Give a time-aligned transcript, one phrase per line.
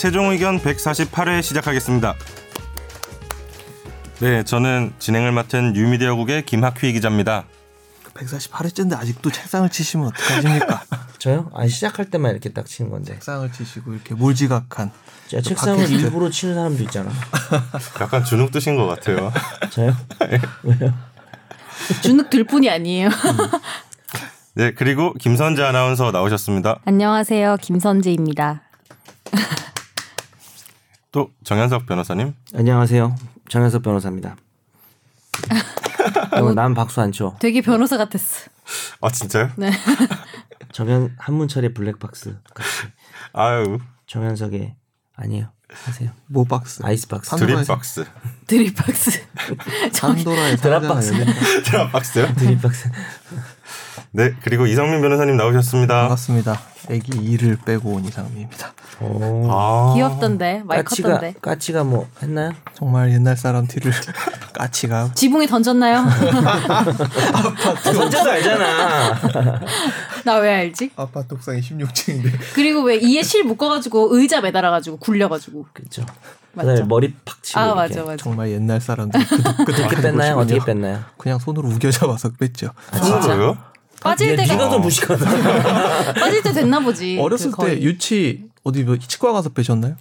[0.00, 2.14] 최종 의견 148회 시작하겠습니다.
[4.20, 7.44] 네, 저는 진행을 맡은 뉴미디어국의 김학휘 기자입니다.
[8.14, 10.84] 148회째인데 아직도 책상을 치시면 어떡하십니까?
[11.20, 11.50] 저요?
[11.52, 13.12] 아니 시작할 때만 이렇게 딱 치는 건데.
[13.12, 14.90] 책상을 치시고 이렇게 몰지각한
[15.28, 16.06] 제가 책상을 팟캐스트.
[16.06, 17.10] 일부러 치는 사람도 있잖아.
[18.00, 19.30] 약간 주눅 드신 것 같아요.
[19.68, 19.94] 저요?
[20.62, 20.94] 왜요?
[22.00, 23.10] 주눅 들 뿐이 아니에요.
[24.54, 26.78] 네, 그리고 김선재 아나운서 나오셨습니다.
[26.86, 27.58] 안녕하세요.
[27.60, 28.62] 김선재입니다.
[31.12, 32.34] 또 정현석 변호사님.
[32.54, 33.16] 안녕하세요.
[33.48, 34.36] 정현석 변호사입니다.
[36.32, 37.36] 어, 난 박수 안 쳐.
[37.40, 38.48] 되게 변호사 같았어.
[39.00, 39.50] 아 진짜요?
[39.56, 39.70] 네.
[40.72, 42.68] 정현 한문철의 블랙박스 같이
[43.32, 44.76] 아유, 정현석의
[45.16, 45.50] 아니에요.
[45.84, 46.10] 하세요.
[46.26, 47.30] 모박스 아이스박스.
[47.30, 48.04] 산- 드립박스.
[48.46, 49.10] 드립박스.
[49.92, 51.12] 산도라의 드랍박스.
[51.64, 52.34] 드랍박스요?
[52.34, 52.90] 드립박스.
[54.12, 56.00] 네, 그리고 이성민 변호사님 나오셨습니다.
[56.00, 56.60] 반갑습니다.
[56.90, 58.72] 애기 이를 빼고 온 이상미입니다.
[59.00, 59.46] 오.
[59.48, 60.62] 아, 귀엽던데.
[60.64, 61.38] 많이 까치가 컸던데.
[61.40, 62.52] 까치가 뭐 했나요?
[62.74, 63.92] 정말 옛날 사람 티를
[64.52, 66.04] 까치가 지붕에 던졌나요?
[67.84, 69.14] 선재도 알잖아.
[70.24, 70.90] 나 왜 알지?
[70.96, 75.66] 아파트 옥상이 16층인데 그리고 왜 이에 실 묶어가지고 의자 매달아가지고 굴려가지고.
[75.72, 76.04] 그렇죠.
[76.52, 76.84] 맞죠?
[76.86, 77.76] 머리 팍 치고 아 이렇게.
[77.80, 78.16] 맞아 맞아.
[78.16, 80.34] 정말 옛날 사람들 그득 그득 어떻게 뺐나요?
[80.36, 81.04] 어떻게 뺐나요?
[81.16, 82.70] 그냥 손으로 우겨 잡아서 뺐죠.
[82.92, 83.56] 진짜요?
[84.00, 86.12] 빠질 때가 네가 더 무식하다.
[86.14, 87.18] 빠질 때 됐나 보지.
[87.20, 87.64] 어렸을 그.
[87.66, 89.96] 때 유치 어디 뭐 치과 가서 빼셨나요?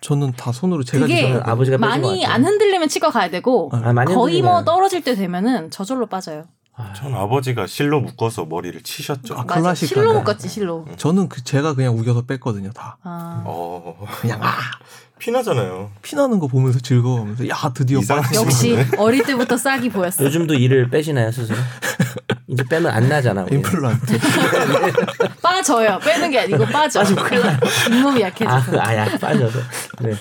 [0.00, 2.24] 저는 다 손으로 제가 그게 아버지가 많이.
[2.24, 4.64] 안 흔들리면 치과 가야 되고 아, 거의 뭐 흔들리면.
[4.64, 6.44] 떨어질 때 되면은 저절로 빠져요.
[6.94, 9.34] 전 아버지가 실로 묶어서 머리를 치셨죠.
[9.36, 9.44] 아.
[9.44, 10.12] 클래식 실로.
[10.14, 10.86] 묶었지 실로.
[10.96, 12.98] 저는 그 제가 그냥 우겨서 뺐거든요 다.
[13.02, 13.42] 아.
[13.44, 14.54] 어, 그냥 아
[15.18, 15.90] 피나잖아요.
[16.02, 17.98] 피나는 거 보면서 즐거워하면서 야 드디어.
[18.34, 20.24] 역시 어릴 때부터 싹이 보였어.
[20.24, 21.58] 요즘도 이를 빼시나요 스스로?
[22.48, 23.46] 이제 빼면 안 나잖아.
[23.50, 24.18] 임플란트.
[25.42, 25.98] 빠져요.
[25.98, 27.02] 빼는 게 아니고 빠져.
[27.90, 28.80] 잇몸이 아, 약해져서.
[28.80, 29.58] 아야 빠져서.
[30.00, 30.14] 네.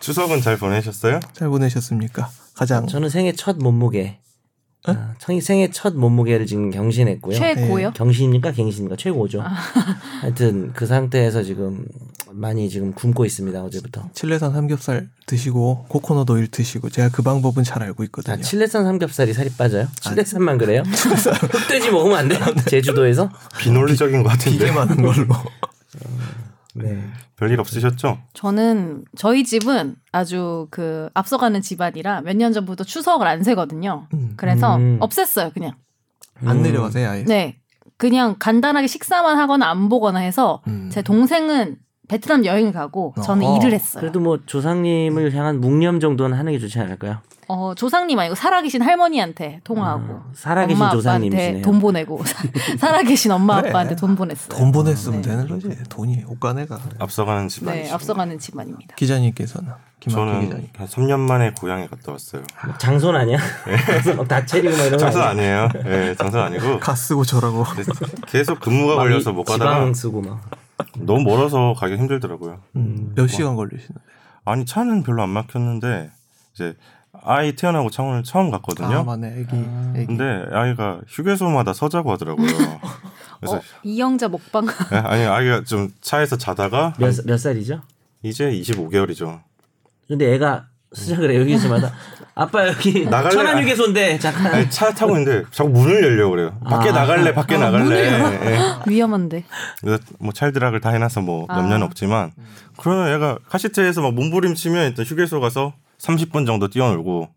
[0.00, 1.20] 추석은 잘 보내셨어요?
[1.32, 2.28] 잘 보내셨습니까?
[2.54, 4.18] 가장 저는 생애 첫 몸무게.
[4.84, 7.36] 아, 청- 생애 첫 몸무게를 지금 경신했고요.
[7.36, 7.92] 최고요?
[7.92, 8.96] 경신입니까 갱신입니까?
[8.96, 9.44] 최고죠.
[10.20, 11.84] 하여튼 그 상태에서 지금
[12.34, 14.08] 많이 지금 굶고 있습니다 어제부터.
[14.14, 18.40] 칠레산 삼겹살 드시고 코코넛 오일 드시고 제가 그 방법은 잘 알고 아, 있거든요.
[18.42, 19.86] 칠레산 삼겹살이 살이 빠져요?
[20.00, 20.82] 칠레산만 그래요?
[21.52, 22.40] 흑돼지 먹으면 안 돼요?
[22.68, 23.30] 제주도에서?
[23.60, 24.58] 비논리적인 것 같은데.
[24.58, 25.26] 되게 많은 걸로.
[26.74, 27.02] 네.
[27.36, 28.18] 별일 없으셨죠?
[28.34, 34.06] 저는 저희 집은 아주 그 앞서가는 집안이라 몇 년 전부터 추석을 안 세거든요.
[34.14, 34.34] 음.
[34.36, 34.98] 그래서 음.
[35.00, 35.72] 없앴어요, 그냥.
[36.44, 36.62] 안 음.
[36.62, 37.24] 내려가세요 아예.
[37.24, 37.58] 네.
[37.98, 40.88] 그냥 간단하게 식사만 하거나 안 보거나 해서 음.
[40.90, 41.76] 제 동생은
[42.08, 43.56] 베트남 여행을 가고 저는 어허.
[43.58, 44.00] 일을 했어요.
[44.00, 47.18] 그래도 뭐 조상님을 향한 묵념 정도는 하는 게 좋지 않을까요?
[47.48, 51.46] 어, 조상님 아니고 살아계신 할머니한테 통화하고 아, 살아계신 엄마 조상님이시네요.
[51.48, 52.20] 아빠한테 돈 보내고
[52.78, 53.70] 살아계신 엄마 그래.
[53.70, 54.48] 아빠한테 돈 보냈어요.
[54.58, 55.28] 돈 보냈으면 네.
[55.28, 55.68] 되는 거지.
[55.88, 56.78] 돈이 옷가네가.
[56.98, 57.84] 앞서가는 집안이죠.
[57.84, 58.94] 네, 앞서가는 집안입니다.
[58.96, 59.70] 기자님께서는
[60.10, 60.68] 저는 기자님.
[60.76, 62.42] 한 3년 만에 고향에 갔다 왔어요.
[62.78, 63.38] 장손 아니야?
[64.16, 65.28] 막 다체리고 막 이런 아니야?
[65.28, 65.68] 아니에요.
[65.86, 67.64] 예, 장선 아니고 가 쓰고 저라고.
[67.64, 67.92] 근데
[68.26, 70.40] 계속 근무가 막 걸려서 이못 가다가 지방 쓰고 막.
[70.98, 72.60] 너무 멀어서 가기 힘들더라고요.
[72.76, 74.00] 음, 몇 시간 걸리시는데?
[74.44, 76.10] 아니 차는 별로 안 막혔는데
[76.54, 76.74] 이제
[77.24, 78.98] 아이 태어나고 창원을 처음 갔거든요.
[78.98, 79.56] 아 맞네 애기
[79.96, 80.06] 애기.
[80.06, 82.46] 근데 아이가 휴게소마다 서자고 하더라고요.
[83.40, 87.82] 그래서 어, 이영자 먹방 예, 아니 아이가 좀 차에서 자다가 몇, 몇 살이죠?
[88.22, 89.42] 이제 25개월이죠.
[90.08, 91.92] 근데 애가 시작을 해 여기 있으마다
[92.34, 93.34] 아빠 여기 나갈래?
[93.34, 96.58] 천안휴게소인데 잠깐 아니 차 타고 있는데 자꾸 문을 열려고 그래요.
[96.64, 96.92] 밖에 아.
[96.92, 97.84] 나갈래, 밖에 아, 나갈래.
[97.84, 98.32] 문을 열어?
[98.32, 98.58] 예.
[98.90, 99.44] 위험한데.
[99.82, 101.58] 그래서 뭐 찰드락을 다 해놔서 뭐 아.
[101.58, 102.32] 염려는 없지만
[102.78, 107.28] 그러면 얘가 카시트에서 막 몸부림치면 일단 휴게소 가서 30분 정도 뛰어놀고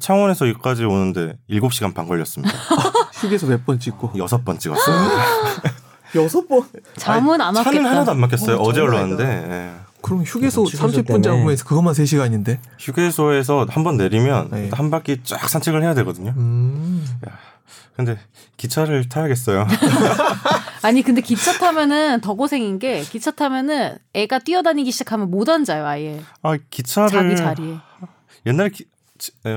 [0.00, 2.52] 창원에서 여기까지 오는데 7시간 반 걸렸습니다.
[3.14, 4.12] 휴게소 몇 번 찍고.
[4.16, 4.96] 여섯 번 찍었어요.
[6.16, 6.62] 여섯 번.
[6.96, 7.62] 잠은 안 왔겠다.
[7.64, 8.56] 차는 하나도 안 막혔어요.
[8.56, 9.24] 어, 어제 장난 올라왔는데.
[9.50, 9.72] 예.
[10.04, 11.22] 그럼 휴게소 휴게소 30분 때문에.
[11.22, 12.58] 잡으면 그것만 3시간인데.
[12.78, 14.68] 휴게소에서 한 번 내리면 네.
[14.72, 16.34] 한 바퀴 쫙 산책을 해야 되거든요.
[16.36, 17.04] 음.
[17.96, 18.18] 근데
[18.58, 19.66] 기차를 타야겠어요.
[20.82, 26.20] 아니 근데 기차 타면은 더 고생인 게 기차 타면은 애가 뛰어다니기 시작하면 못 앉아요 아예
[26.42, 27.76] 아 기차를 자기 자리에.
[28.46, 28.84] 옛날에 기-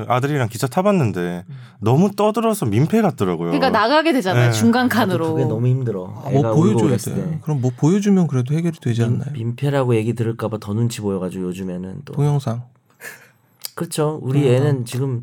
[0.07, 1.44] 아들이랑 기차 타봤는데
[1.80, 3.51] 너무 떠들어서 민폐 같더라고요.
[3.51, 4.51] 그러니까 나가게 되잖아요 네.
[4.51, 5.33] 중간 칸으로.
[5.33, 6.21] 그게 너무 힘들어.
[6.24, 7.15] 아, 뭐 보여줘야 돼.
[7.15, 7.39] 때.
[7.42, 9.31] 그럼 뭐 보여주면 그래도 해결이 되지 않나요?
[9.33, 12.65] 민, 민폐라고 얘기 들을까봐 더 눈치 보여가지고 요즘에는 또 동영상.
[13.74, 14.19] 그렇죠.
[14.21, 15.21] 우리 애는 지금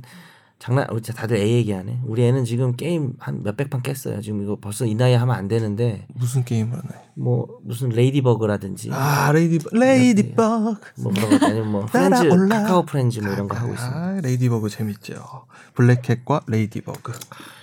[0.64, 2.00] 장난 어, 진짜 다들 애 얘기하네.
[2.06, 4.22] 우리 애는 지금 게임 한 몇백 판 깼어요.
[4.22, 7.02] 지금 이거 벌써 이 나이에 하면 안 되는데 무슨 게임을 하나요?
[7.14, 11.02] 뭐 무슨 레이디버그라든지 아 레이디 레이디버그.
[11.02, 12.62] 뭐 그런 거 아니면 뭐 프렌즈 날아올라.
[12.62, 13.94] 카카오 프렌즈 뭐 이런 거 하고 있습니다.
[13.98, 15.22] 아 레이디버그 재밌죠.
[15.74, 17.12] 블랙캣과 레이디버그.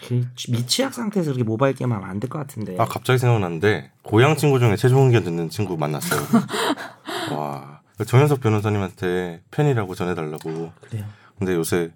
[0.08, 2.76] 그 미취학 상태에서 그렇게 모바일 게임 하면 안 될 것 같은데.
[2.78, 6.22] 아 갑자기 생각났는데 고향 친구 중에 최종 의견 듣는 친구 만났어요.
[7.36, 10.72] 와 정현석 변호사님한테 팬이라고 전해달라고.
[10.82, 11.06] 그래요.
[11.40, 11.90] 근데 요새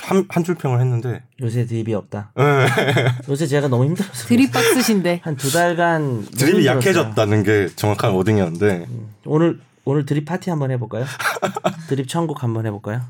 [0.00, 2.32] 한 한 줄 평을 했는데 요새 드립이 없다.
[2.38, 2.66] 예.
[3.28, 5.20] 요새 제가 너무 힘들어서 드립 박사신데.
[5.24, 6.66] 한 두 달간 드립이.
[6.66, 8.86] 약해졌다는 게 정확한 wording이었는데
[9.26, 11.04] 오늘 오늘 드립 파티 한번 해볼까요?
[11.88, 13.00] 드립 천국 한번 해볼까요?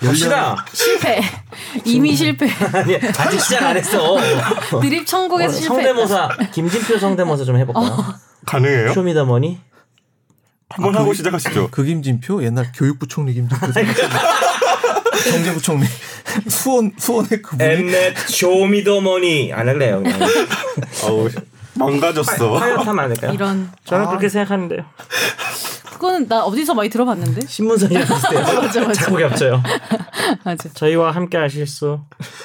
[0.00, 0.64] 갑시다.
[0.72, 1.20] 실패.
[1.84, 2.48] 이미 실패.
[2.72, 4.16] 아니 아직 시작 안 했어.
[4.80, 5.66] 드립 천국에서 실패.
[5.74, 7.96] 성대모사 김진표 성대모사 좀 해볼까요?
[8.46, 8.92] 가능해요?
[8.94, 9.60] 쇼미더머니
[10.70, 11.68] 한번 하고 시작하시죠.
[11.70, 13.66] 그 김진표 옛날 교육부 총리 김진표
[15.30, 15.86] 경제부총리
[16.48, 20.02] 수원 수원의 그분이 엠넷 쇼미더머니 안 할래요.
[21.04, 21.28] 아우
[21.74, 22.52] 망가졌어.
[22.58, 23.32] 파이어타면 안 될까요?
[23.32, 23.70] 이런.
[23.84, 24.84] 저는 그렇게 생각하는데요.
[25.92, 27.46] 그거는 나 어디서 많이 들어봤는데.
[27.46, 28.40] 신문선이랑 비슷해요.
[28.60, 28.92] 맞아, 맞아.
[29.04, 29.62] 자꾸 겹쳐요.
[30.44, 30.68] 맞아.
[30.72, 32.00] 저희와 함께 하실 수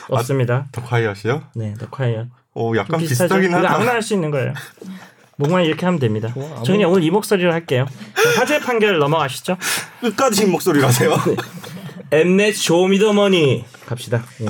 [0.10, 0.68] 없습니다.
[0.72, 1.44] 더 콰이엇이요?
[1.56, 2.26] 네, 더 콰이어.
[2.56, 3.00] 어 약간?
[3.00, 3.76] 비슷하긴 하다.
[3.76, 4.54] 아무나 할 수 있는 거예요.
[5.36, 6.32] 목만 이렇게 하면 됩니다.
[6.64, 7.88] 저 그냥 오늘 이 목소리로 할게요.
[8.38, 9.58] 화재 판결 넘어가시죠.
[10.02, 11.16] 끝까지 목소리를 하세요.
[12.14, 14.24] 엠넷 쇼미더머니 갑시다.
[14.42, 14.46] 예.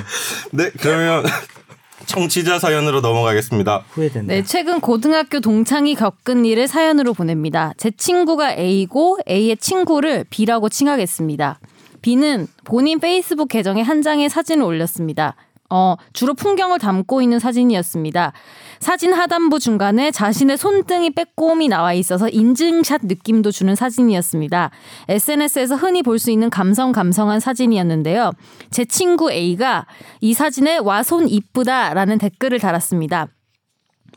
[0.51, 1.23] 네 그러면
[2.05, 3.85] 청취자 사연으로 넘어가겠습니다.
[3.89, 4.33] 후회된다.
[4.33, 7.73] 네, 최근 고등학교 동창이 겪은 일을 사연으로 보냅니다.
[7.77, 11.59] 제 친구가 A고 A의 친구를 B라고 칭하겠습니다.
[12.01, 15.35] B는 본인 페이스북 계정에 한 장의 사진을 올렸습니다.
[15.69, 18.33] 어, 주로 풍경을 담고 있는 사진이었습니다.
[18.79, 24.69] 사진 하단부 중간에 자신의 손등이 빼꼼히 나와 있어서 인증샷 느낌도 주는 사진이었습니다.
[25.09, 28.31] SNS에서 흔히 볼 수 있는 감성 감성한 사진이었는데요.
[28.71, 29.85] 제 친구 A가
[30.21, 33.27] 이 사진에 와 손 이쁘다라는 댓글을 달았습니다.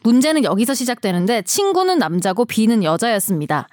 [0.03, 3.67] 문제는 여기서 시작되는데 친구는 남자고 B는 여자였습니다.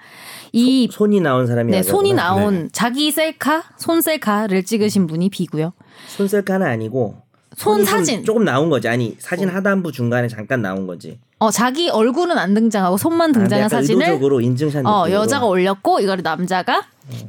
[0.52, 1.82] 이 손이 나온 사람이 네.
[1.82, 5.74] 손이 나온 자기 셀카, 손 셀카를 찍으신 분이 B고요.
[6.08, 7.23] 손 셀카는 아니고
[7.56, 8.24] 손 사진.
[8.24, 8.88] 조금 나온 거지.
[8.88, 11.18] 아니 사진 하단부 중간에 잠깐 나온 거지.
[11.38, 15.46] 어, 자기 얼굴은 안 등장하고 손만 아, 등장한 약간 사진을 의도적으로 인증샷 어, 느낌으로 여자가
[15.46, 16.82] 올렸고 이거를 남자가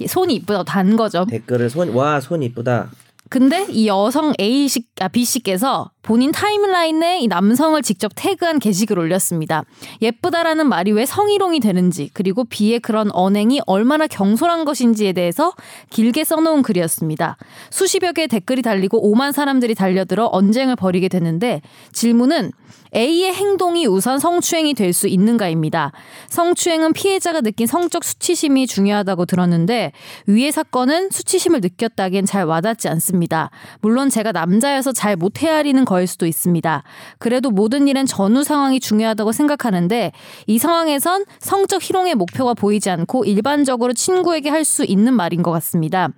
[0.07, 1.25] 손이 이쁘다고 단 거죠.
[1.30, 2.89] 댓글을 손 와 손 이쁘다.
[3.30, 9.00] 근데 이 여성 A 씨, 아, B 씨께서 본인 타임라인에 이 남성을 직접 태그한 게시글
[9.00, 9.63] 올렸습니다.
[10.04, 15.54] 예쁘다라는 말이 왜 성희롱이 되는지 그리고 B의 그런 언행이 얼마나 경솔한 것인지에 대해서
[15.90, 17.38] 길게 써놓은 글이었습니다.
[17.72, 21.62] 수십여 개의 댓글이 달리고 5만 사람들이 달려들어 언쟁을 벌이게 되는데
[21.92, 22.51] 질문은
[22.96, 25.92] A의 행동이 우선 성추행이 될 수 있는가입니다.
[26.30, 29.92] 성추행은 피해자가 느낀 성적 수치심이 중요하다고 들었는데
[30.28, 33.50] 위의 사건은 수치심을 느꼈다기엔 잘 와닿지 않습니다.
[33.81, 36.84] 물론 제가 남자여서 잘 못 헤아리는 거일 수도 있습니다.
[37.20, 40.12] 그래도 모든 일엔 전후 상황이 중요하다고 생각하는데
[40.48, 46.10] 이 상황에선 성적 희롱의 목표가 보이지 않고 일반적으로 친구에게 할 수 있는 말인 것 같습니다.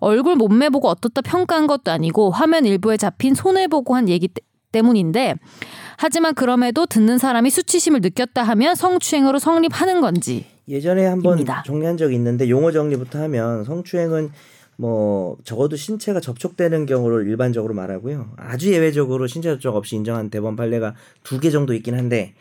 [0.00, 4.40] 얼굴 몸매 보고 어떻다 평가한 것도 아니고 화면 일부에 잡힌 손을 보고 한 얘기 때-
[4.72, 5.34] 때문인데
[5.98, 11.44] 하지만 그럼에도 듣는 사람이 수치심을 느꼈다 하면 성추행으로 성립하는 건지 예전에 한번.
[11.66, 14.30] 정리한 적이 있는데 용어 정리부터 하면 성추행은
[14.80, 18.30] 뭐 적어도 신체가 접촉되는 경우를 일반적으로 말하고요.
[18.36, 22.32] 아주 예외적으로 신체 접촉 없이 인정한 대법원 판례가 두 개 정도 있긴 한데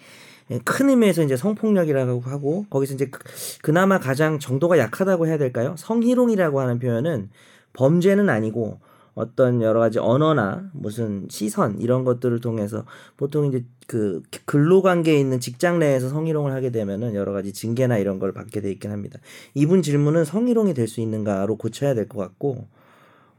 [0.50, 3.20] 예, 큰 의미에서 이제 성폭력이라고 하고 거기서 이제 그-
[3.62, 5.76] 그나마 가장 정도가 약하다고 해야 될까요?
[5.78, 7.30] 성희롱이라고 하는 표현은
[7.74, 8.80] 범죄는 아니고
[9.20, 12.86] 어떤 여러 가지 언어나 무슨 시선 이런 것들을 통해서
[13.18, 18.18] 보통 이제 그 근로 관계에 있는 직장 내에서 성희롱을 하게 되면은 여러 가지 징계나 이런
[18.20, 19.20] 걸 받게 돼 있긴 합니다.
[19.56, 22.68] 이분 질문은 성희롱이 될 수 있는가로 고쳐야 될 것 같고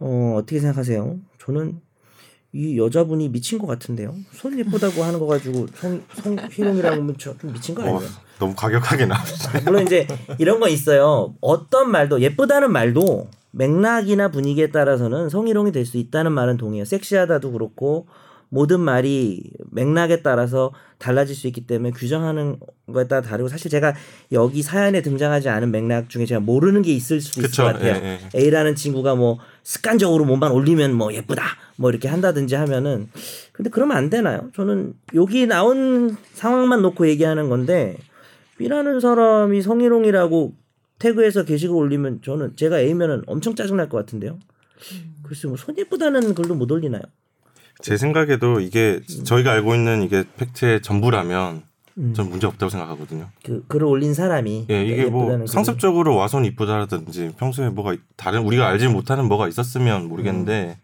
[0.00, 1.18] 어 어떻게 생각하세요?
[1.38, 1.80] 저는
[2.52, 4.14] 이 여자분이 미친 것 같은데요.
[4.32, 8.10] 손 예쁘다고 하는 거 가지고 성 성희롱이라고 하면 저좀 미친 거 어, 아니에요?
[8.38, 9.16] 너무 과격하게 나.
[9.64, 10.06] 물론 이제
[10.38, 11.34] 이런 거 있어요.
[11.40, 16.84] 어떤 말도 예쁘다는 말도 맥락이나 분위기에 따라서는 성희롱이 될 수 있다는 말은 동의해요.
[16.84, 18.06] 섹시하다도 그렇고
[18.52, 22.58] 모든 말이 맥락에 따라서 달라질 수 있기 때문에 규정하는
[22.92, 23.94] 거에 따라 다르고 사실 제가
[24.32, 27.94] 여기 사연에 등장하지 않은 맥락 중에 제가 모르는 게 있을 수도 있을 그쵸, 것 같아요.
[27.94, 31.44] 예, A라는 친구가 뭐 습관적으로 몸만 올리면 뭐 예쁘다
[31.76, 33.08] 뭐 이렇게 한다든지 하면은
[33.52, 34.50] 근데 그러면 안 되나요?
[34.54, 37.96] 저는 여기 나온 상황만 놓고 얘기하는 건데
[38.58, 40.52] B라는 사람이 성희롱이라고
[41.04, 44.38] 태그해서 게시글 올리면 저는 제가 A면은 엄청 짜증날 것 같은데요.
[45.24, 47.02] 글쎄 뭐 손 예쁘다는 글도 못 올리나요?
[47.82, 51.62] 제 생각에도 이게 저희가 알고 있는 이게 팩트의 전부라면
[51.98, 52.14] 음.
[52.14, 53.28] 전 문제 없다고 생각하거든요.
[53.42, 55.46] 그 글을 올린 사람이 예, 이게 뭐.
[55.46, 60.78] 상습적으로 와선 이쁘다라든지 평소에 뭐가 다른 우리가 알지 못하는 뭐가 있었으면 모르겠는데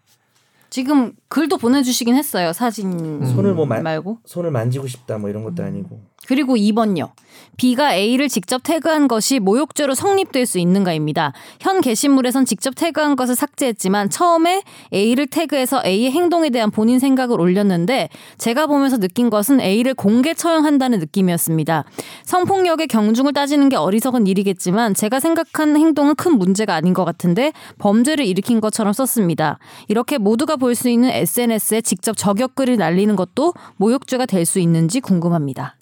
[0.70, 5.62] 지금 글도 보내주시긴 했어요 사진 손을 뭐 말- 말고 손을 만지고 싶다 뭐 이런 것도
[5.62, 7.11] 아니고 그리고 2번요.
[7.59, 11.33] B가 A를 직접 태그한 것이 모욕죄로 성립될 수 있는가입니다.
[11.61, 18.09] 현 게시물에선 직접 태그한 것을 삭제했지만 처음에 A를 태그해서 A의 행동에 대한 본인 생각을 올렸는데
[18.38, 21.85] 제가 보면서 느낀 것은 A를 공개 처형한다는 느낌이었습니다.
[22.25, 28.26] 성폭력의 경중을 따지는 게 어리석은 일이겠지만 제가 생각한 행동은 큰 문제가 아닌 것 같은데 범죄를
[28.26, 29.59] 일으킨 것처럼 썼습니다.
[29.88, 35.75] 이렇게 모두가 볼 수 있는 SNS에 직접 저격글을 날리는 것도 모욕죄가 될 수 있는지 궁금합니다.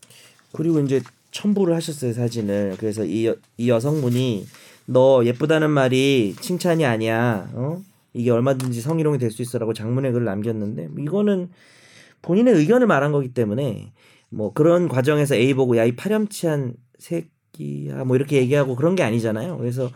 [0.54, 1.00] 그리고 이제
[1.32, 2.76] 첨부를 하셨어요 사진을.
[2.78, 4.46] 그래서 이, 여, 이 여성분이
[4.87, 7.49] 너 예쁘다는 말이 칭찬이 아니야.
[7.52, 7.80] 어?
[8.14, 11.50] 이게 얼마든지 성희롱이 될 수 있어라고 장문의 글을 남겼는데 뭐 이거는
[12.23, 13.92] 본인의 의견을 말한 거기 때문에
[14.30, 19.58] 뭐 그런 과정에서 A 보고 야 이 파렴치한 새끼야 뭐 이렇게 얘기하고 그런 게 아니잖아요.
[19.58, 19.90] 그래서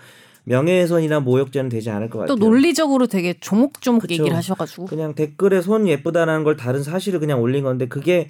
[0.45, 2.37] 명예훼손이나 모욕죄는 되지 않을 것또 같아요.
[2.37, 4.15] 논리적으로 되게 조목조목 그쵸.
[4.15, 8.27] 얘기를 하셔가지고 그냥 댓글에 손 예쁘다라는 걸 다른 사실을 그냥 올린 건데 그게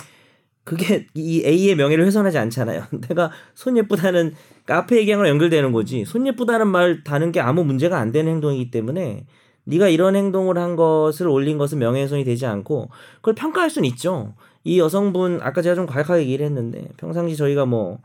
[0.69, 2.85] 그게 이 A의 명예를 훼손하지 않잖아요.
[3.09, 4.35] 내가 손 예쁘다는
[4.67, 6.05] 카페 얘기한 거랑 연결되는 거지.
[6.05, 9.25] 손 예쁘다는 말 다는 게 아무 문제가 안 되는 행동이기 때문에
[9.65, 14.35] 네가 이런 행동을 한 것을 올린 것은 명예훼손이 되지 않고 그걸 평가할 수는 있죠.
[14.63, 18.01] 이 여성분 아까 제가 좀 과격하게 얘기를 했는데 평상시 저희가 뭐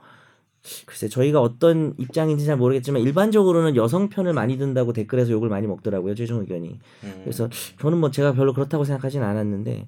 [0.86, 6.16] 글쎄 저희가 어떤 입장인지 잘 모르겠지만 일반적으로는 여성 편을 많이 든다고 댓글에서 욕을 많이 먹더라고요
[6.16, 6.80] 최종 의견이.
[7.26, 7.50] 그래서
[7.82, 9.86] 저는 뭐 제가 별로 그렇다고 생각하진 않았는데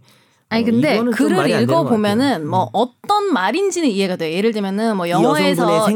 [0.49, 2.47] 아니 어, 근데 글을 읽어 것 보면은.
[2.47, 4.31] 뭐 어떤 말인지는 이해가 돼요.
[4.35, 5.87] 예를 들면은 뭐 영어에서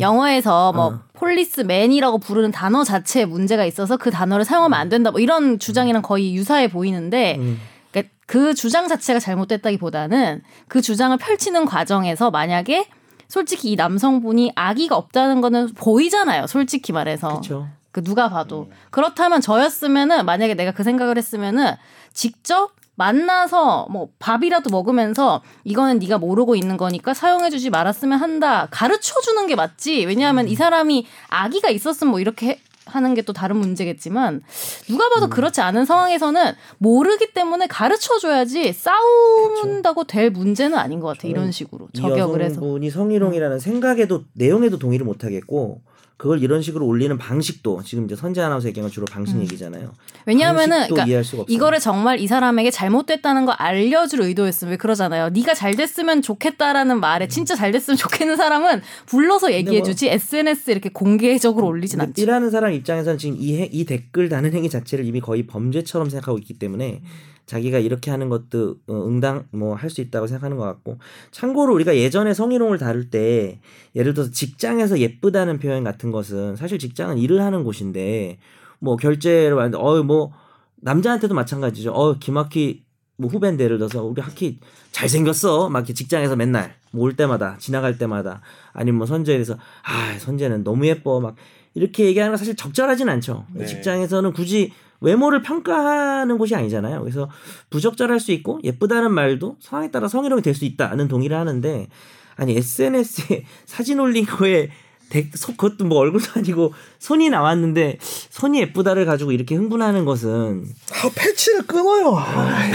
[0.00, 1.00] 영어에서 뭐 어.
[1.14, 5.10] 폴리스맨이라고 부르는 단어 자체에 문제가 있어서 그 단어를 사용하면 안 된다.
[5.10, 7.60] 뭐 이런 주장이랑 거의 유사해 보이는데 음.
[7.90, 12.88] 그러니까 그 주장 자체가 잘못됐다기보다는 그 주장을 펼치는 과정에서 만약에
[13.28, 16.46] 솔직히 이 남성분이 악의가 없다는 거는 보이잖아요.
[16.46, 17.28] 솔직히 말해서.
[17.28, 17.68] 그렇죠.
[17.90, 21.72] 그 누가 봐도 그렇다면 저였으면은 만약에 내가 그 생각을 했으면은
[22.12, 28.66] 직접 만나서 뭐 밥이라도 먹으면서 이거는 네가 모르고 있는 거니까 사용해주지 말았으면 한다.
[28.72, 30.04] 가르쳐 주는 게 맞지.
[30.04, 34.40] 왜냐하면 이 사람이 아기가 있었으면 뭐 이렇게 해- 하는 게 또 다른 문제겠지만
[34.88, 41.28] 누가 봐도 그렇지 않은 상황에서는 모르기 때문에 가르쳐 줘야지 싸운다고 될 문제는 아닌 것 같아
[41.28, 42.54] 이런 식으로 이 저격을 해서.
[42.56, 45.82] 여성분이 성희롱이라는 생각에도 내용에도 동의를 못 하겠고
[46.18, 49.92] 그걸 이런 식으로 올리는 방식도 지금 이제 선재 아나운서 얘기한 건 주로 방식 얘기잖아요.
[50.26, 51.04] 왜냐하면은 그러니까.
[51.48, 55.30] 이거를 정말 이 사람에게 잘못됐다는 걸 알려줄 의도였으면 왜 그러잖아요.
[55.30, 61.68] 네가 잘 됐으면 좋겠다라는 말에 진짜 잘 됐으면 좋겠는 사람은 불러서 얘기해주지 SNS 이렇게 공개적으로
[61.68, 62.14] 올리진 않지.
[62.20, 66.38] B라는 사람 입장에서는 지금 이, 행- 이 댓글 다는 행위 자체를 이미 거의 범죄처럼 생각하고
[66.38, 67.00] 있기 때문에
[67.48, 70.98] 자기가 이렇게 하는 것도 어, 응당 뭐 할 수 있다고 생각하는 것 같고
[71.32, 73.58] 참고로 우리가 예전에 성희롱을 다룰 때
[73.96, 78.38] 예를 들어서 직장에서 예쁘다는 표현 같은 것은 사실 직장은 일을 하는 곳인데
[78.78, 80.32] 뭐 결제를 하는데 어뭐
[80.76, 81.90] 남자한테도 마찬가지죠.
[81.92, 82.84] 어 김학희
[83.16, 84.60] 뭐 후배인데 예를 들어서 우리 학희
[84.92, 90.18] 잘생겼어 막 이렇게 직장에서 맨날 뭐 올 때마다 지나갈 때마다 아니면 뭐 선재에 대해서 아
[90.18, 91.34] 선재는 너무 예뻐 막
[91.74, 93.46] 이렇게 얘기하는 건 사실 적절하진 않죠.
[93.54, 93.66] 네.
[93.66, 97.00] 직장에서는 굳이 외모를 평가하는 곳이 아니잖아요.
[97.00, 97.28] 그래서
[97.70, 101.88] 부적절할 수 있고 예쁘다는 말도 상황에 따라 성희롱이 될 수 있다는 동의를 하는데
[102.36, 104.70] 아니 SNS에 사진 올린 거에
[105.10, 111.10] 대, 소, 그것도 뭐 얼굴도 아니고 손이 나왔는데 손이 예쁘다를 가지고 이렇게 흥분하는 것은 아
[111.14, 112.14] 패치를 끊어요.
[112.14, 112.68] 아,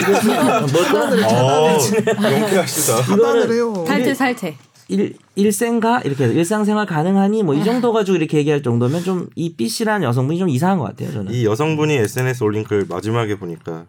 [0.71, 1.77] 뭘 끊어내려 어,
[2.21, 3.01] 명쾌하시다.
[3.03, 3.83] 차단을 해요.
[3.85, 4.57] 살퇴 살퇴.
[4.89, 9.55] 일 일생가 이렇게 해서 일상생활 가능하니 뭐 이 정도 가지고 이렇게 얘기할 정도면 좀 이
[9.55, 11.33] B 씨라는 여성분이 좀 이상한 것 같아요 저는.
[11.33, 13.85] 이 여성분이 SNS 올린 글 마지막에 보니까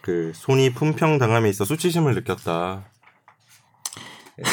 [0.00, 2.84] 그 손이 품평 당함에 있어 수치심을 느꼈다.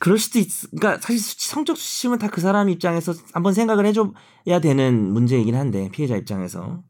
[0.00, 0.48] 그럴 수도 있.
[0.70, 5.88] 그러니까 사실 수치- 성적 수치심은 다 그 사람 입장에서 한번 생각을 해줘야 되는 문제이긴 한데
[5.92, 6.82] 피해자 입장에서.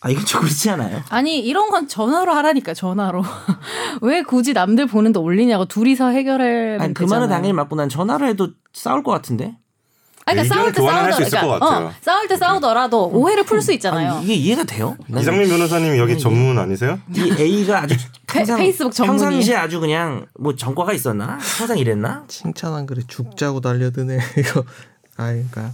[0.00, 1.02] 아 이건 좀 그렇지 않아요?
[1.08, 3.22] 아니 이런 건 전화로 하라니까 전화로.
[4.02, 7.20] 왜 굳이 남들 보는데 올리냐고 둘이서 해결하면 아니 그 되잖아요.
[7.20, 9.56] 말은 당연히 맞고 난 전화를 해도 싸울 것 같은데.
[10.24, 11.86] 아니, 그러니까 싸울 때 교환을 할수 싸우더 있을 것 그러니까.
[11.88, 14.12] 어, 싸울 때 싸우더라도 오해를 풀 수 있잖아요.
[14.16, 14.94] 아니, 이게 이해가 돼요?
[15.08, 16.98] 난 이상민 변호사님 여기 전문 아니세요?
[17.16, 17.96] 이 A가 아주
[18.28, 19.20] 페- 항상 페이스북 전문이에요.
[19.30, 21.38] 평상시에 아주 그냥 뭐 전과가 있었나?
[21.40, 22.24] 항상 이랬나?
[22.28, 24.64] 칭찬한 글에 죽자고 달려드네 이거.
[25.16, 25.72] 아 그러니까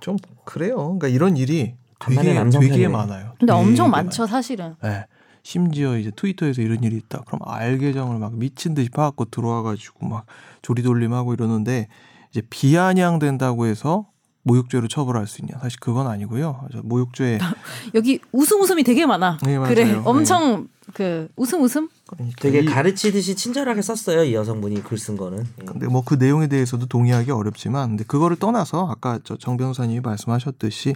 [0.00, 0.76] 좀 그래요.
[0.76, 2.88] 그러니까 이런 일이 간만에 되게 남성 되게.
[2.88, 3.34] 많아요.
[3.38, 4.04] 근데 되게 엄청 많아요.
[4.06, 4.74] 많죠 사실은.
[4.82, 5.06] 네.
[5.42, 7.22] 심지어 이제 트위터에서 이런 일이 있다.
[7.26, 10.26] 그럼 알 계정을 막 미친 듯이 파갖고 들어와가지고 막
[10.62, 11.86] 조리돌림하고 이러는데
[12.30, 14.06] 이제 비아냥된다고 해서
[14.42, 15.58] 모욕죄로 처벌할 수 있냐?
[15.60, 16.66] 사실 그건 아니고요.
[16.72, 17.38] 저 모욕죄
[17.94, 19.38] 여기 웃음 웃음이 되게 많아.
[19.42, 19.74] 네, 맞아요.
[19.74, 20.00] 그래 네.
[20.04, 21.88] 엄청 그 웃음 웃음.
[22.06, 25.46] 그러니까 되게 이- 가르치듯이 친절하게 썼어요 이 여성분이 글 쓴 거는.
[25.66, 30.94] 근데 뭐 그 내용에 대해서도 동의하기 어렵지만 근데 그거를 떠나서 아까 저 정 변호사님이 말씀하셨듯이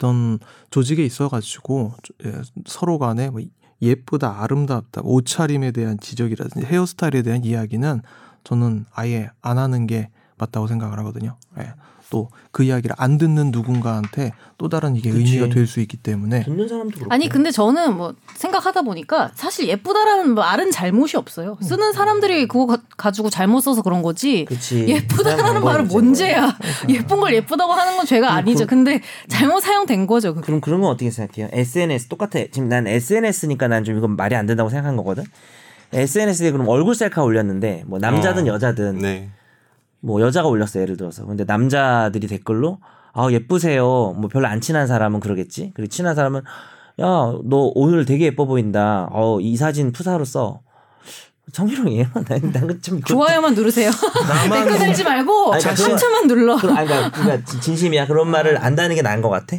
[0.00, 0.38] 어떤
[0.70, 1.92] 조직에 있어가지고
[2.24, 2.32] 예,
[2.66, 3.42] 서로 간에 뭐
[3.82, 8.00] 예쁘다, 아름답다, 옷차림에 대한 지적이라든지 헤어스타일에 대한 이야기는
[8.42, 11.36] 저는 아예 안 하는 게 맞다고 생각을 하거든요.
[11.58, 11.74] 예.
[12.10, 15.36] 또 그 이야기를 안 듣는 누군가한테 또 다른 이게 그치.
[15.38, 17.14] 의미가 될 수 있기 때문에 듣는 사람도 그렇고.
[17.14, 21.56] 아니 근데 저는 뭐 생각하다 보니까 사실 예쁘다라는 말은 잘못이 없어요.
[21.62, 24.44] 쓰는 사람들이 그거 가- 가지고 잘못 써서 그런 거지.
[24.46, 24.84] 그치.
[24.88, 26.58] 예쁘다라는 말은 방법이 문제야.
[26.90, 28.66] 예쁜 걸 예쁘다고 하는 건 죄가 아니죠.
[28.66, 30.34] 근데 잘못 사용된 거죠.
[30.34, 30.44] 그게.
[30.46, 31.48] 그럼 그런 건 어떻게 생각해요?
[31.52, 32.40] SNS 똑같아.
[32.50, 35.22] 지금 난 SNS니까 난 좀 이건 말이 안 된다고 생각한 거거든.
[35.92, 39.28] SNS에 그럼 얼굴 셀카 올렸는데 뭐 남자든 어, 여자든 네.
[40.00, 41.24] 뭐 여자가 올렸어 예를 들어서.
[41.26, 42.78] 근데 남자들이 댓글로?
[43.12, 44.14] 아 예쁘세요.
[44.16, 45.72] 뭐 별로 안 친한 사람은 그러겠지?
[45.74, 46.42] 그리고 친한 사람은
[47.00, 49.08] 야 너 오늘 되게 예뻐 보인다.
[49.12, 50.60] 어 이 사진 푸사로 써.
[51.52, 53.90] 정희롱이에요 난난좀 좋아요만 누르세요.
[54.52, 56.54] 댓글 달지 말고 아니, 그러니까 눌러.
[56.54, 58.06] 아니 그러니까, 그러니까 진- 진심이야.
[58.06, 59.56] 그런 말을 안다는 게 나은 것 같아?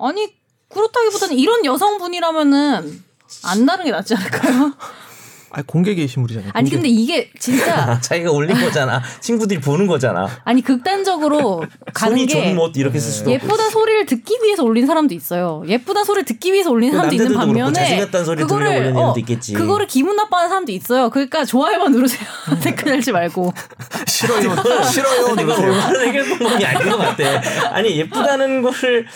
[0.00, 0.34] 아니
[0.68, 3.02] 그렇다기보다는 이런 여성분이라면은
[3.44, 4.72] 안 다른 게 낫지 않을까요?
[5.50, 6.50] 아니 공개 게시물이잖아요.
[6.54, 6.76] 아니 공개.
[6.76, 11.64] 근데 이게 진짜 자기가 올린 거잖아 친구들이 보는 거잖아 아니 극단적으로
[11.94, 15.62] 가는 게 좋은 못 이렇게 쓸 수도 없고 예쁘다 소리를 듣기 위해서 올린 사람도 있어요.
[15.66, 19.52] 예쁘다 소리를 듣기 위해서 올린 그 사람도 있는 반면에 애들도 있겠지.
[19.54, 21.10] 그거를 기분 나빠하는 사람도 있어요.
[21.10, 22.28] 그러니까 좋아요만 누르세요.
[22.62, 23.52] 댓글 달지 말고.
[24.06, 25.70] 싫어요, 싫어요 누르세요.
[25.70, 27.74] 올바른 해결 방법이 아닌 것 같아.
[27.74, 29.06] 아니 예쁘다는 거를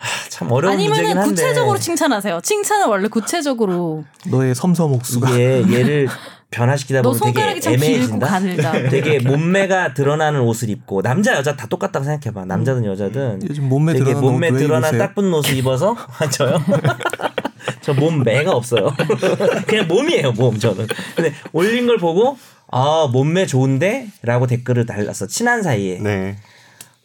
[0.00, 2.40] 하, 참 어려운 문제긴 아니면은 한데 구체적으로 칭찬하세요.
[2.42, 6.08] 칭찬은 원래 구체적으로 너의 섬섬옥수가 이게 얘를
[6.50, 8.26] 변화시키다 너 보면 되게 손가락이 참 길고 애매해진다.
[8.26, 8.72] 가늘다.
[8.90, 12.46] 되게 몸매가 드러나는 옷을 입고 남자 여자 다 똑같다고 생각해봐.
[12.46, 14.98] 남자든 여자든 요즘 몸매 되게 드러나는 몸매 드러난?
[14.98, 16.56] 딱 붙는 옷을 입어서 아, 저요?
[17.82, 18.94] 저 몸매가 없어요.
[19.66, 20.86] 그냥 몸이에요, 몸 저는.
[21.14, 22.36] 근데 올린 걸 보고
[22.72, 25.26] 아 몸매 좋은데라고 댓글을 달랐어.
[25.26, 25.98] 친한 사이에.
[26.00, 26.36] 네.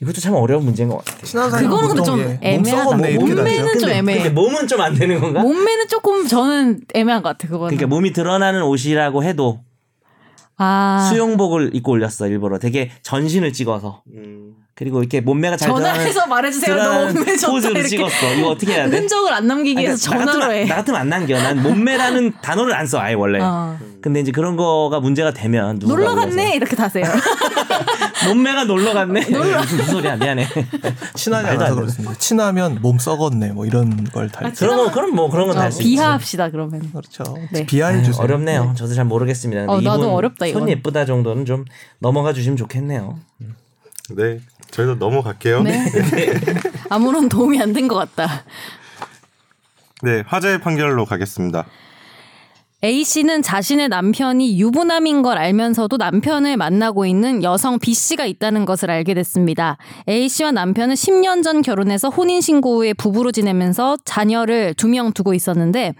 [0.01, 1.23] 이것도 참 어려운 문제인 것 같아요.
[1.23, 2.97] 친한 사람 그거는 근데 좀 예, 애매하다.
[2.97, 3.79] 몸 이렇게 몸매는.
[3.79, 4.17] 좀 애매해.
[4.23, 5.41] 근데 몸은 좀 안 되는 건가?
[5.41, 7.47] 몸매는 조금 저는 애매한 것 같아.
[7.47, 7.75] 그거는.
[7.77, 9.61] 그러니까 몸이 드러나는 옷이라고 해도
[10.57, 14.03] 아 수영복을 입고 올렸어 일부러 되게 전신을 찍어서
[14.77, 16.75] 그리고 이렇게 몸매가 잘 전화해서 말해주세요.
[16.75, 17.87] 너 몸매 좋다 포즈를 이렇게.
[17.95, 18.33] 찍었어.
[18.33, 18.97] 이거 어떻게 해야 돼?
[18.97, 20.69] 흔적을 안 남기기 위해서 그러니까 나 전화로 같으면, 해.
[20.69, 21.41] 나 같으면 안 남겨.
[21.41, 23.39] 난 몸매라는 단어를 안 써, 아예 원래.
[23.41, 23.77] 어.
[24.01, 27.05] 근데 이제 그런 거가 문제가 되면 놀러 갔네 이렇게 다세요.
[28.27, 29.21] 몸매가 놀러 갔네.
[29.31, 30.17] 무슨, 무슨 소리야?
[30.17, 30.45] 미안해.
[31.13, 31.75] 친하지 않아서 돼.
[31.81, 32.13] 그렇습니다.
[32.17, 34.51] 친하면 몸 썩었네 뭐 이런 걸 달.
[34.51, 35.91] 그런 거 그럼 뭐 그런 건 어, 달수 있지.
[35.91, 36.81] 비하합시다 그러면.
[36.91, 37.23] 그렇죠.
[37.51, 37.65] 네.
[37.65, 38.21] 비하해 주세요.
[38.21, 38.73] 어렵네요.
[38.77, 39.71] 저도 잘 모르겠습니다.
[39.71, 40.69] 어, 나도 이분 어렵다, 손 이건.
[40.69, 41.63] 예쁘다 정도는 좀
[41.99, 43.17] 넘어가 주시면 좋겠네요.
[44.09, 44.39] 네.
[44.75, 45.63] 저희도 넘어갈게요.
[45.63, 45.85] 네.
[46.89, 48.43] 아무런 도움이 안 된 것 같다.
[50.01, 51.65] 네, 화재 판결로 가겠습니다.
[52.83, 58.91] A 씨는 자신의 남편이 유부남인 걸 알면서도 남편을 만나고 있는 여성 B 씨가 있다는 것을
[58.91, 59.77] 알게 됐습니다.
[60.07, 65.93] A 씨와 남편은 10년 전 결혼해서 혼인신고 후에 부부로 지내면서 자녀를 두 명 두고 있었는데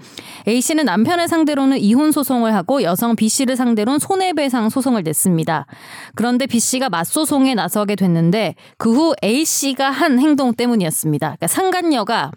[0.48, 5.66] A 씨는 남편을 상대로는 이혼 소송을 하고 여성 B 씨를 상대로는 손해배상 소송을 냈습니다.
[6.14, 11.28] 그런데 B 씨가 맞소송에 나서게 됐는데 그 후 A 씨가 한 행동 때문이었습니다.
[11.28, 12.32] 그러니까 상간녀가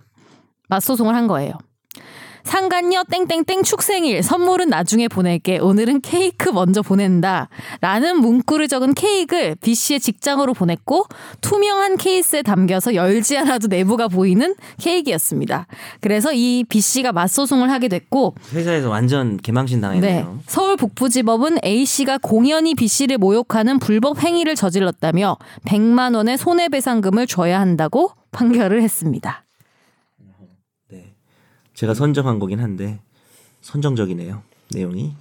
[0.68, 1.52] 맞소송을 한 거예요.
[2.44, 7.48] 상간녀 땡땡땡 축생일 선물은 나중에 보낼게 오늘은 케이크 먼저 보낸다
[7.80, 11.04] 라는 문구를 적은 케이크를 B씨의 직장으로 보냈고
[11.40, 15.66] 투명한 케이스에 담겨서 열지 않아도 내부가 보이는 케이크였습니다.
[16.00, 19.82] 그래서 이 B씨가 맞소송을 하게 됐고 회사에서 완전 개망신 네.
[19.82, 20.40] 당했네요.
[20.46, 28.82] 서울 북부지법은 A씨가 공연히 B씨를 모욕하는 불법 행위를 저질렀다며 100만 원의 손해배상금을 줘야 한다고 판결을
[28.82, 29.44] 했습니다.
[31.78, 31.80] 네.
[31.80, 33.00] 제가 선정한 거긴 한데
[33.60, 34.42] 선정적이네요.
[34.74, 35.14] 내용이.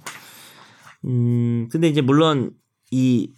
[1.04, 2.50] 음, 근데 이제 물론
[2.90, 3.32] 이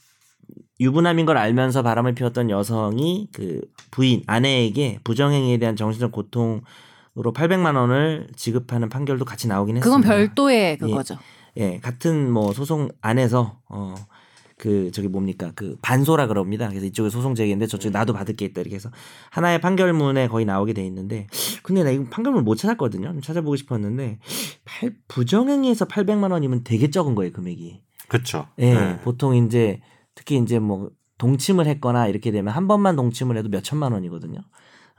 [0.80, 6.62] 유부남인 걸 알면서 바람을 피웠던 여성이 그 부인 아내에게 부정행위에 대한 정신적 고통으로
[7.14, 9.96] 800만 원을 지급하는 판결도 같이 나오긴 했습니다.
[9.96, 11.18] 그건 별도의 그거죠.
[11.58, 13.94] 예, 같은 뭐 소송 안에서 어.
[14.60, 16.68] 그 저기 뭡니까 그 반소라 그럽니다.
[16.68, 18.90] 그래서 이쪽에 소송 제기인데 저쪽에 나도 받을 게 있다 이렇게 해서
[19.30, 21.28] 하나의 판결문에 거의 나오게 돼 있는데
[21.62, 23.10] 근데 나 이거 판결문 못 찾았거든요.
[23.10, 24.18] 좀 찾아보고 싶었는데
[24.66, 27.80] 팔, 부정행위에서 800만 원이면 되게 적은 거예요 금액이.
[28.08, 28.48] 그렇죠.
[28.58, 29.80] 예, 보통 이제
[30.14, 34.40] 특히 이제 뭐 동침을 했거나 이렇게 되면 한 번만 동침을 해도 몇 천만 원이거든요.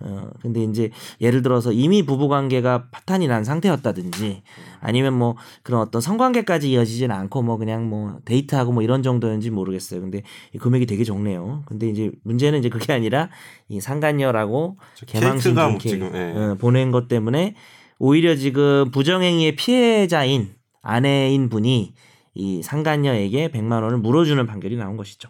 [0.04, 4.44] 어, 근데 이제 예를 들어서 이미 부부 관계가 파탄이 난 상태였다든지
[4.80, 10.02] 아니면 뭐 그런 어떤 성관계까지 이어지지는 않고 뭐 그냥 뭐 데이트하고 뭐 이런 정도였는지 모르겠어요.
[10.02, 11.64] 근데 이 금액이 되게 적네요.
[11.66, 13.30] 근데 이제 문제는 이제 그게 아니라
[13.70, 16.34] 이 상간녀라고 개망신 지금, 예.
[16.36, 17.56] 어, 보낸 것 때문에
[18.00, 21.94] 오히려 지금 부정행위의 피해자인 아내인 분이
[22.34, 25.30] 이 상간녀에게 100만 원을 물어주는 판결이 나온 것이죠.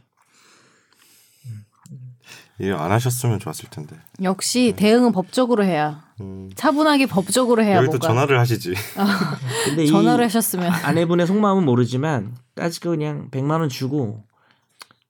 [2.61, 3.95] 이거 안 하셨으면 좋았을 텐데.
[4.21, 6.49] 역시 대응은 법적으로 해야 음.
[6.55, 8.73] 차분하게 법적으로 해야 여기 또 뭔가 전화를 하시지.
[9.65, 14.23] 근데 이 전화를 하셨으면 아내분의 속마음은 모르지만 까짓 거 그냥 100만 원 주고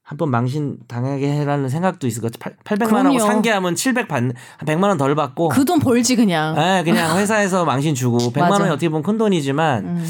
[0.04, 2.54] 한 번 망신 당하게 해라는 생각도 있을 것 같아.
[2.66, 3.20] 800만 원하고.
[3.20, 4.34] 상계하면 700 받, 한
[4.66, 6.54] 100만 원 덜 받고 그 돈 벌지 그냥.
[6.58, 8.54] 예, 그냥 회사에서 망신 주고 100만 맞아.
[8.64, 10.06] 원이 어떻게 보면 큰 돈이지만 음.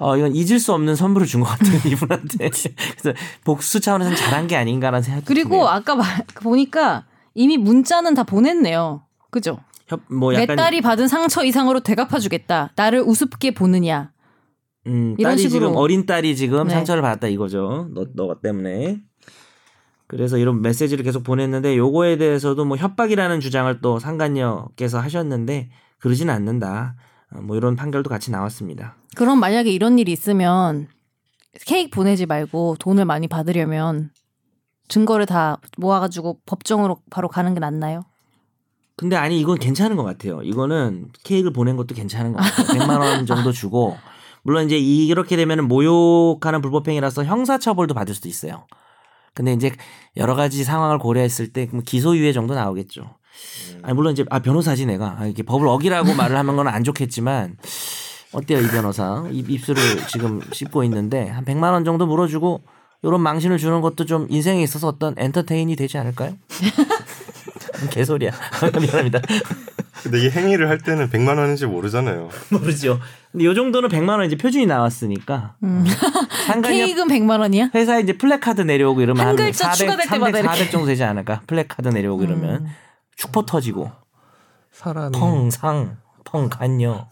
[0.00, 2.50] 어 이건 잊을 수 없는 선물을 준 것 같아요 이분한테.
[2.50, 5.66] 그래서 복수 차원에서는 잘한 게 아닌가라는 생각이 그리고 드네요.
[5.66, 9.02] 아까 말, 보니까 이미 문자는 다 보냈네요.
[9.30, 9.58] 그죠?
[9.88, 12.72] 협- 뭐내 약간 딸이 받은 상처 이상으로 되갚아주겠다.
[12.76, 14.12] 나를 우습게 보느냐.
[14.86, 15.66] 음, 이런 딸이 식으로.
[15.66, 16.74] 지금 어린 딸이 지금 네.
[16.74, 17.88] 상처를 받았다 이거죠.
[17.94, 19.00] 너너 때문에.
[20.06, 26.94] 그래서 이런 메시지를 계속 보냈는데 요거에 대해서도 뭐 협박이라는 주장을 또 상간녀께서 하셨는데 그러진 않는다.
[27.32, 28.96] 어, 뭐 이런 판결도 같이 나왔습니다.
[29.16, 30.88] 그럼 만약에 이런 일이 있으면
[31.66, 34.10] 케이크 보내지 말고 돈을 많이 받으려면
[34.88, 38.02] 증거를 다 모아가지고 법정으로 바로 가는 게 낫나요?
[38.96, 40.42] 근데 아니 이건 괜찮은 것 같아요.
[40.42, 42.80] 이거는 케이크를 보낸 것도 괜찮은 것 같아요.
[42.80, 43.96] 100만 원 정도 주고
[44.42, 48.66] 물론 이제 이렇게 되면은 모욕하는 불법행위라서 형사처벌도 받을 수도 있어요.
[49.34, 49.70] 근데 이제
[50.16, 53.17] 여러 가지 상황을 고려했을 때뭐 기소유예 정도 나오겠죠.
[53.82, 57.56] 아니 물론 이제 아 변호사지 내가 아, 이렇게 법을 어기라고 말을 하는 건 안 좋겠지만
[58.32, 62.62] 어때요 이 변호사 입, 입술을 지금 씹고 있는데 한 100만 원 정도 물어주고
[63.02, 66.32] 이런 망신을 주는 것도 좀 인생에 있어서 어떤 엔터테인이 되지 않을까요?
[67.90, 68.32] 개소리야
[68.80, 69.20] 미안합니다.
[70.02, 72.28] 근데 이 행위를 할 때는 100만 원인지 모르잖아요.
[72.50, 72.98] 모르죠.
[73.32, 75.54] 근데 요 정도는 100만 원 이제 표준이 나왔으니까.
[75.64, 75.84] 음.
[76.64, 77.70] 케이크는 100만 원이야?
[77.74, 81.02] 회사에 이제 플래카드 내려오고 이러면 한 한 글자 400, 추가될 300, 때마다 400 정도 되지
[81.04, 81.42] 않을까?
[81.46, 82.66] 플래카드 내려오고 이러면 음.
[83.18, 83.90] 축포 터지고
[84.72, 87.08] 사람이 펑상 펑간요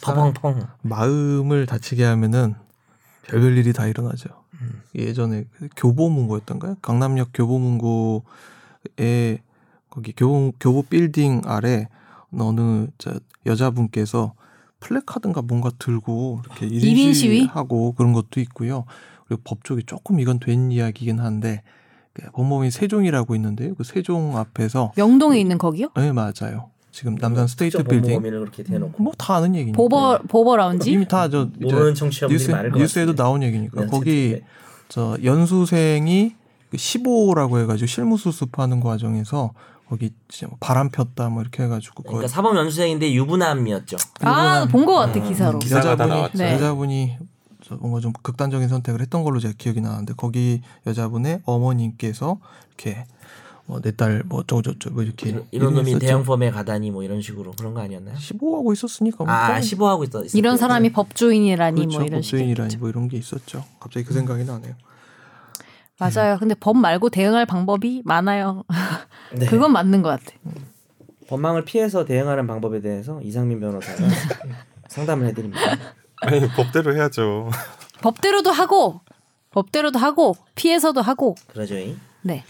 [0.00, 2.54] 퍼펑펑 마음을 다치게 하면은
[3.24, 4.30] 별별 일이 다 일어나죠.
[4.94, 6.76] 예전에 그 교보문고였던가요?
[6.82, 8.22] 강남역 교보문고에
[9.90, 11.88] 거기 교보, 교보 빌딩 아래
[12.38, 14.34] 어느 저 여자분께서
[14.78, 17.44] 플래카드인가 뭔가 들고 이렇게 1인 시위?
[17.46, 18.84] 하고 그런 것도 있고요.
[19.26, 21.81] 그리고 법적이 조금 이건 된 이야기긴 한데 그
[22.32, 23.74] 법무법인 세종이라고 있는데요.
[23.74, 25.88] 그 세종 앞에서 명동에 있는 거기요?
[25.96, 26.70] 네 맞아요.
[26.90, 28.20] 지금 남산 스테이트 빌딩
[28.98, 30.90] 뭐 다 아는 얘기니까 보버 보버 라운지?
[30.92, 31.48] 이미 다저
[32.28, 33.14] 뉴스, 뉴스에도.
[33.14, 34.42] 나온 얘기니까 네, 거기 채팅에.
[34.88, 36.34] 저 연수생이
[36.70, 39.52] 그 15라고 해가지고 실무 수습하는 과정에서
[39.88, 40.10] 거기
[40.46, 43.96] 뭐 바람 폈다 뭐 이렇게 해가지고 그러니까 그 사법 연수생인데 유부남이었죠.
[44.20, 45.58] 아, 본 것 같아, 기사로.
[45.58, 46.38] 기사가 다 여자분이 나왔죠.
[46.38, 46.54] 네.
[46.54, 47.24] 여자분이 저
[47.80, 53.04] 뭔가 좀 극단적인 선택을 했던 걸로 제가 기억이 나는데 거기 여자분의 어머님께서 이렇게
[53.66, 56.06] 뭐 내 딸 뭐 어쩌고 저쩌고 뭐 이렇게 이런, 이런 놈이 얘기했었죠.
[56.06, 58.16] 대형 펌에 가다니 뭐 이런 식으로 그런 거 아니었나요?
[58.16, 60.24] 15하고 있었으니까 뭐 아, 그건 15 하고 있었.
[60.24, 60.38] 있었대요.
[60.38, 61.98] 이런 사람이 법조인이라니 그렇죠.
[61.98, 63.64] 뭐 이런 법조인이라니 뭐 이런 게 있었죠.
[63.78, 64.74] 갑자기 그 생각이 나네요.
[65.98, 66.36] 맞아요.
[66.38, 68.64] 근데 법 말고 대응할 방법이 많아요.
[69.32, 69.46] 네.
[69.46, 70.36] 그건 맞는 것 같아.
[71.28, 74.02] 법망을 피해서 대응하는 방법에 대해서 이상민 변호사가
[74.88, 75.60] 상담을 해드립니다.
[76.22, 77.50] 아니 법대로 해야죠.
[78.00, 79.00] 법대로도 하고
[79.50, 81.76] 법대로도 하고 피해서도 하고 그러죠.
[81.76, 81.98] 잉?
[82.22, 82.44] 네.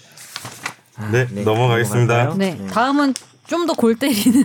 [0.97, 2.25] 아, 네, 넘어가겠습니다.
[2.25, 2.37] 넘어갈까요?
[2.37, 2.67] 네.
[2.69, 3.15] 다음은
[3.49, 4.45] 좀 더 골 때리는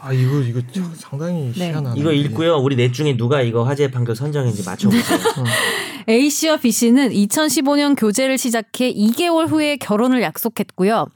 [0.00, 1.68] 아 이거 이거 참 상당히 네.
[1.70, 2.00] 희한하네.
[2.00, 2.56] 이거 읽고요.
[2.56, 5.18] 우리 넷 중에 누가 이거 화재 판결 선정인지 맞춰보세요.
[6.08, 11.06] A 씨와 B 씨는 2015년 교제를 시작해 2개월 후에 결혼을 약속했고요.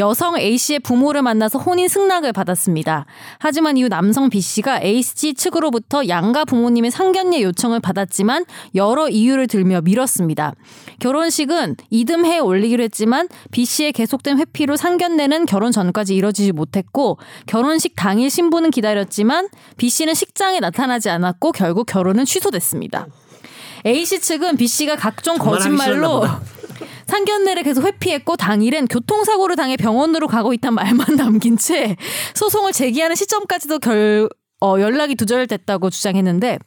[0.00, 3.04] 여성 A 씨의 부모를 만나서 혼인 승낙을 받았습니다.
[3.38, 9.46] 하지만 이후 남성 B 씨가 A 씨 측으로부터 양가 부모님의 상견례 요청을 받았지만 여러 이유를
[9.46, 10.54] 들며 미뤘습니다.
[11.00, 18.30] 결혼식은 이듬해에 올리기로 했지만 B 씨의 계속된 회피로 상견례는 결혼 전까지 이뤄지지 못했고 결혼식 당일
[18.30, 23.06] 신부는 기다렸지만 B 씨는 식장에 나타나지 않았고 결국 결혼은 취소됐습니다.
[23.86, 26.24] A 씨 측은 B 씨가 각종 거짓말로.
[27.10, 31.96] 상견례를 계속 회피했고 당일엔 교통사고를 당해 병원으로 가고 있다는 말만 남긴 채
[32.34, 34.28] 소송을 제기하는 시점까지도 결
[34.62, 36.58] 어, 연락이 두절됐다고 주장했는데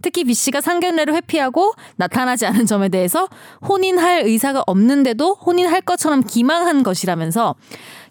[0.00, 3.28] 특히 B 씨가 상견례를 회피하고 나타나지 않은 점에 대해서
[3.68, 7.54] 혼인할 의사가 없는데도 혼인할 것처럼 기망한 것이라면서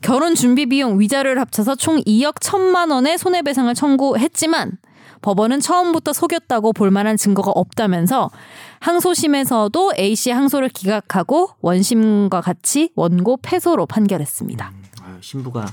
[0.01, 4.77] 결혼 준비 비용 위자료를 합쳐서 총 2억 1천만 원의 손해배상을 청구했지만
[5.21, 8.29] 법원은 처음부터 속였다고 볼 만한 증거가 없다면서
[8.79, 14.71] 항소심에서도 A 씨의 항소를 기각하고 원심과 같이 원고 패소로 판결했습니다.
[15.03, 15.67] 아유, 신부가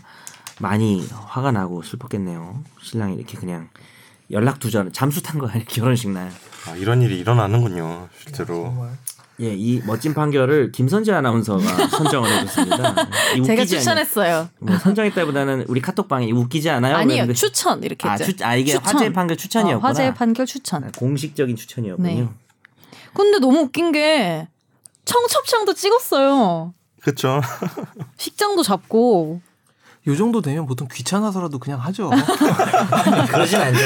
[0.61, 2.62] 많이 화가 나고 슬펐겠네요.
[2.82, 3.68] 신랑이 이렇게 그냥
[4.30, 6.30] 연락 두절 잠수 탄 거야 결혼식 날.
[6.66, 8.64] 아, 이런 일이 일어나는군요, 실제로.
[8.64, 8.90] 정말.
[9.40, 12.94] 예, 이 멋진 판결을 김선재 아나운서가 선정을 해줬습니다.
[13.37, 14.48] 이 제가 추천했어요.
[14.59, 16.96] 뭐 선정했다기보다는 우리 카톡방에 이 웃기지 않아요?
[16.96, 18.37] 아니요, 그랬는데 추천 이렇게 아, 했죠.
[18.37, 18.94] 추, 아 이게 추천.
[18.96, 19.87] 화재 판결 추천이었구나.
[19.87, 20.85] 어, 화재 판결 추천.
[20.85, 22.09] 아, 공식적인 추천이었군요.
[22.09, 22.29] 네.
[23.14, 24.48] 근데 너무 웃긴 게
[25.05, 26.74] 청첩장도 찍었어요.
[27.01, 27.40] 그렇죠.
[28.16, 29.40] 식장도 잡고
[30.09, 32.11] 요 정도 되면 보통 귀찮아서라도 그냥 하죠.
[33.31, 33.79] 그러진 않죠.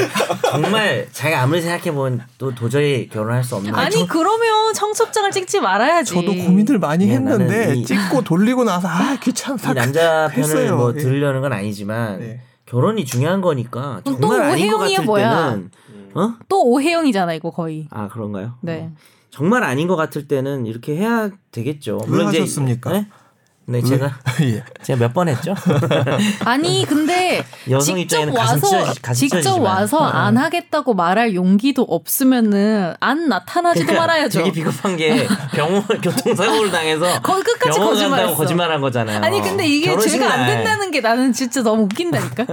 [0.51, 3.75] 정말 자기가 아무리 생각해보면 또 도저히 결혼할 수 없는.
[3.75, 6.15] 아니 그러면 청첩장을 찍지 말아야지.
[6.15, 9.73] 저도 고민을 많이 네, 했는데 이- 찍고 돌리고 나서 아 귀찮다.
[9.73, 10.77] 이 남자 편을 했어요.
[10.77, 10.99] 뭐 예.
[10.99, 12.41] 들으려는 건 아니지만 네.
[12.67, 15.51] 결혼이 중요한 거니까 정말 또 아닌 것 오해영이야, 같을 뭐야.
[15.51, 15.71] 때는
[16.15, 16.35] 어?
[16.49, 17.89] 또 오해영이잖아 이거 거의.
[17.91, 18.55] 아 그런가요?
[18.61, 18.91] 네.
[19.31, 22.01] 정말 아닌 것 같을 때는 이렇게 해야 되겠죠.
[22.07, 22.93] 왜 이제- 하셨습니까?
[22.93, 23.07] 네?
[23.65, 24.65] 네, 제가 예.
[24.83, 25.55] 제가 몇 번 했죠.
[26.45, 29.59] 아니 근데 여성 직접 와서 찢어지- 가슴 직접.
[29.61, 34.39] 와서 안 하겠다고 말할 용기도 없으면은 안 나타나지도 그러니까 말아야죠.
[34.41, 38.35] 되게 비겁한 게 병원 교통사고를 당해서 거의 끝까지 거짓말했어.
[38.35, 39.21] 거짓말한 거잖아요.
[39.23, 40.57] 아니 근데 이게 죄가 안 날.
[40.57, 42.47] 된다는 게 나는 진짜 너무 웃긴다니까.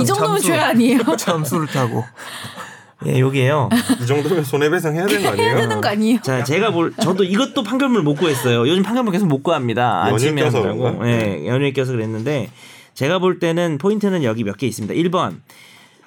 [0.00, 1.16] 이 정도면 잠수- 죄 아니에요?
[1.16, 2.04] 잠수를 타고
[3.06, 3.68] 예, 여기에요.
[4.02, 5.48] 이 정도면 손해배상 해야 되는 거 아니에요?
[5.48, 6.18] 해야 되는 거 아니에요?
[6.22, 8.66] 자, 제가 볼 저도 이것도 판결문 못 구했어요.
[8.68, 10.04] 요즘 판결문 계속 못 구합니다.
[10.04, 10.78] 아침에 껴서 한다고.
[10.78, 11.08] 그런가?
[11.10, 12.50] 예, 연일 껴서 그랬는데
[12.94, 14.94] 제가 볼 때는 포인트는 여기 몇 개 있습니다.
[14.94, 15.36] 1번.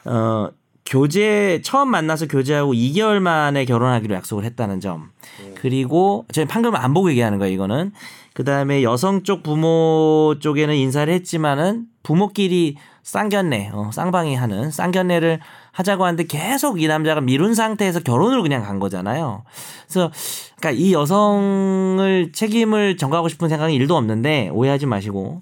[0.05, 0.49] 어,
[0.85, 5.09] 교제 처음 만나서 교제하고 2개월 만에 결혼하기로 약속을 했다는 점.
[5.55, 7.91] 그리고 저희 판결문 안 보고 얘기하는 거예요, 이거는.
[8.35, 15.39] 그다음에 여성 쪽 부모 쪽에는 인사를 했지만은 부모끼리 쌍견례, 어, 쌍방이 하는 쌍견례를
[15.75, 19.43] 하자고 하는데 계속 이 남자가 미룬 상태에서 결혼을 그냥 간 거잖아요.
[19.87, 20.09] 그래서
[20.57, 25.41] 그러니까 이 여성을 책임을 전가하고 싶은 생각은 일도 없는데 오해하지 마시고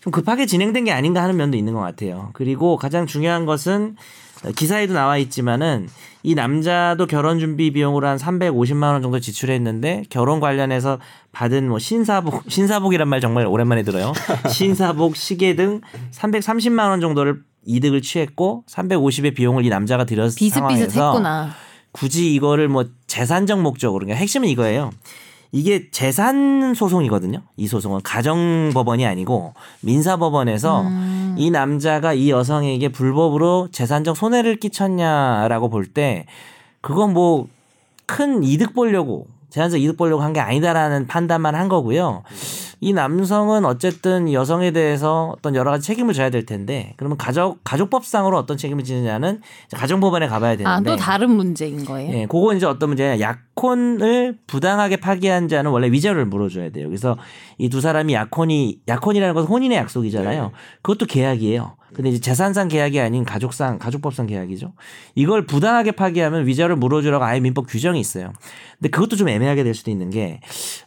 [0.00, 2.30] 좀 급하게 진행된 게 아닌가 하는 면도 있는 것 같아요.
[2.32, 3.96] 그리고 가장 중요한 것은
[4.56, 5.88] 기사에도 나와 있지만은
[6.22, 10.98] 이 남자도 결혼 준비 비용으로 한 350만 원 정도 지출했는데 결혼 관련해서
[11.32, 14.14] 받은 뭐 신사복 신사복이란 말 정말 오랜만에 들어요.
[14.48, 21.50] 신사복, 시계 등 330만 원 정도를 이득을 취했고 350의 비용을 이 남자가 들였 상황에서 비슷비슷했구나.
[21.92, 24.90] 굳이 이거를 뭐 재산적 목적으로 그러니까 핵심은 이거예요.
[25.52, 27.42] 이게 재산 소송이거든요.
[27.56, 31.36] 이 소송은 가정 법원이 아니고 민사 법원에서 음.
[31.38, 36.26] 이 남자가 이 여성에게 불법으로 재산적 손해를 끼쳤냐라고 볼 때
[36.80, 37.46] 그건 뭐
[38.06, 42.24] 큰 이득 보려고 재산적 이득 보려고 한 게 아니다라는 판단만 한 거고요.
[42.80, 48.36] 이 남성은 어쨌든 여성에 대해서 어떤 여러 가지 책임을 져야 될 텐데 그러면 가족 가족법상으로
[48.36, 49.40] 어떤 책임을 지느냐는
[49.72, 52.12] 가정법원에 가봐야 되는데 아 또 다른 문제인 거예요.
[52.12, 53.20] 예, 그거 이제 어떤 문제냐.
[53.20, 56.88] 약혼을 부당하게 파기한 자는 원래 위자료를 물어줘야 돼요.
[56.88, 57.16] 그래서
[57.58, 60.50] 이 두 사람이 약혼이, 약혼이라는 것은 혼인의 약속이잖아요.
[60.82, 61.76] 그것도 계약이에요.
[61.94, 64.72] 근데 이제 재산상 계약이 아닌 가족상, 가족법상 계약이죠.
[65.14, 68.32] 이걸 부당하게 파기하면 위자료를 물어주라고 아예 민법 규정이 있어요.
[68.78, 70.40] 근데 그것도 좀 애매하게 될 수도 있는 게,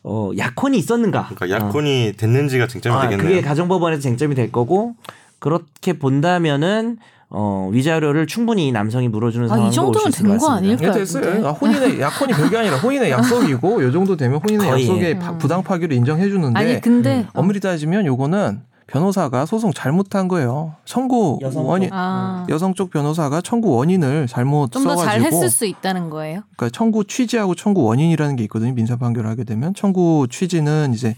[0.04, 1.30] 어, 약혼이 있었는가.
[1.34, 3.28] 그러니까 약혼이 됐는지가 쟁점이 아, 되겠네요.
[3.28, 4.96] 그게 가정법원에서 쟁점이 될 거고,
[5.39, 6.98] 그렇게 본다면은,
[7.30, 10.56] 어, 위자료를 충분히 이 남성이 물어주는 아, 이 상황도 정도면 올수 있을 것된거 같습니다.
[10.67, 10.89] 아닐까요?
[10.89, 11.24] 예, 됐어요.
[11.34, 11.48] 근데?
[11.48, 14.84] 아, 혼인의 약혼이 별게 아니라 혼인의 약속이고 요 정도 되면 혼인의 거의.
[14.88, 17.41] 약속의 파- 부당 파기를 인정해 주는데 아니 근데 어.
[17.41, 20.76] 엄밀히 따지면 요거는 변호사가 소송 잘못한 거예요.
[20.86, 21.69] 청구 여성 쪽.
[21.69, 26.41] 원인 아, 여성 쪽 변호사가 청구 원인을 잘못 좀 더잘 써가지고 했을 수 있다는 거예요.
[26.56, 28.73] 그러니까 청구 취지하고 청구 원인이라는 게 있거든요.
[28.73, 31.15] 민사 판결을 하게 되면 청구 취지는 이제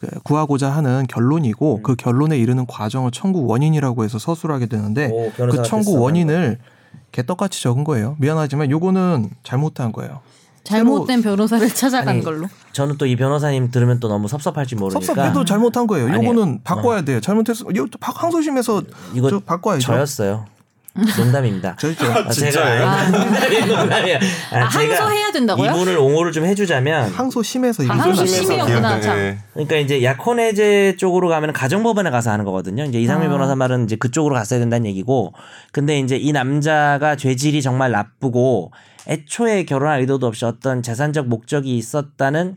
[0.00, 5.32] 그 구하고자 하는 결론이고 그 결론에 이르는 과정을 청구 원인이라고 해서 서술을 하게 되는데 오,
[5.32, 5.98] 그 청구.
[6.00, 6.58] 원인을
[7.10, 8.14] 개떡같이 적은 거예요.
[8.20, 10.20] 미안하지만 요거는 잘못한 거예요.
[10.64, 12.46] 잘못된 변호사를 찾아간 아니, 걸로.
[12.72, 16.12] 저는 또 이 변호사님 들으면 또 너무 섭섭할지 모르니까 섭섭해도 잘못한 거예요.
[16.12, 17.20] 요거는 바꿔야 돼요.
[17.20, 17.64] 잘못했어.
[17.74, 18.82] 이거 항소심에서
[19.14, 19.80] 이거 저 바꿔야죠.
[19.86, 20.44] 저였어요.
[21.16, 21.76] 농담입니다.
[21.80, 22.04] 저였죠.
[22.06, 22.78] 아, 진짜예요?
[22.80, 23.08] 제가 아,
[23.82, 24.18] 농담이에요.
[24.52, 25.70] 아, 아, 항소해야 된다고요?
[25.70, 29.18] 이분을 옹호를 좀 해주자면 항소심에서 이거 아, 항소 좀- 심의였구나, 기억- 참.
[29.18, 29.38] 예.
[29.52, 32.84] 그러니까 이제 약혼 해제 쪽으로 가면 가정법원에 가서 하는 거거든요.
[32.84, 33.32] 이제 이상민 아.
[33.32, 35.34] 변호사 말은 이제 그쪽으로 갔어야 된다는 얘기고,
[35.72, 38.72] 근데 이제 이 남자가 죄질이 정말 나쁘고
[39.08, 42.54] 애초에 결혼할 의도도 없이 어떤 재산적 목적이 있었다는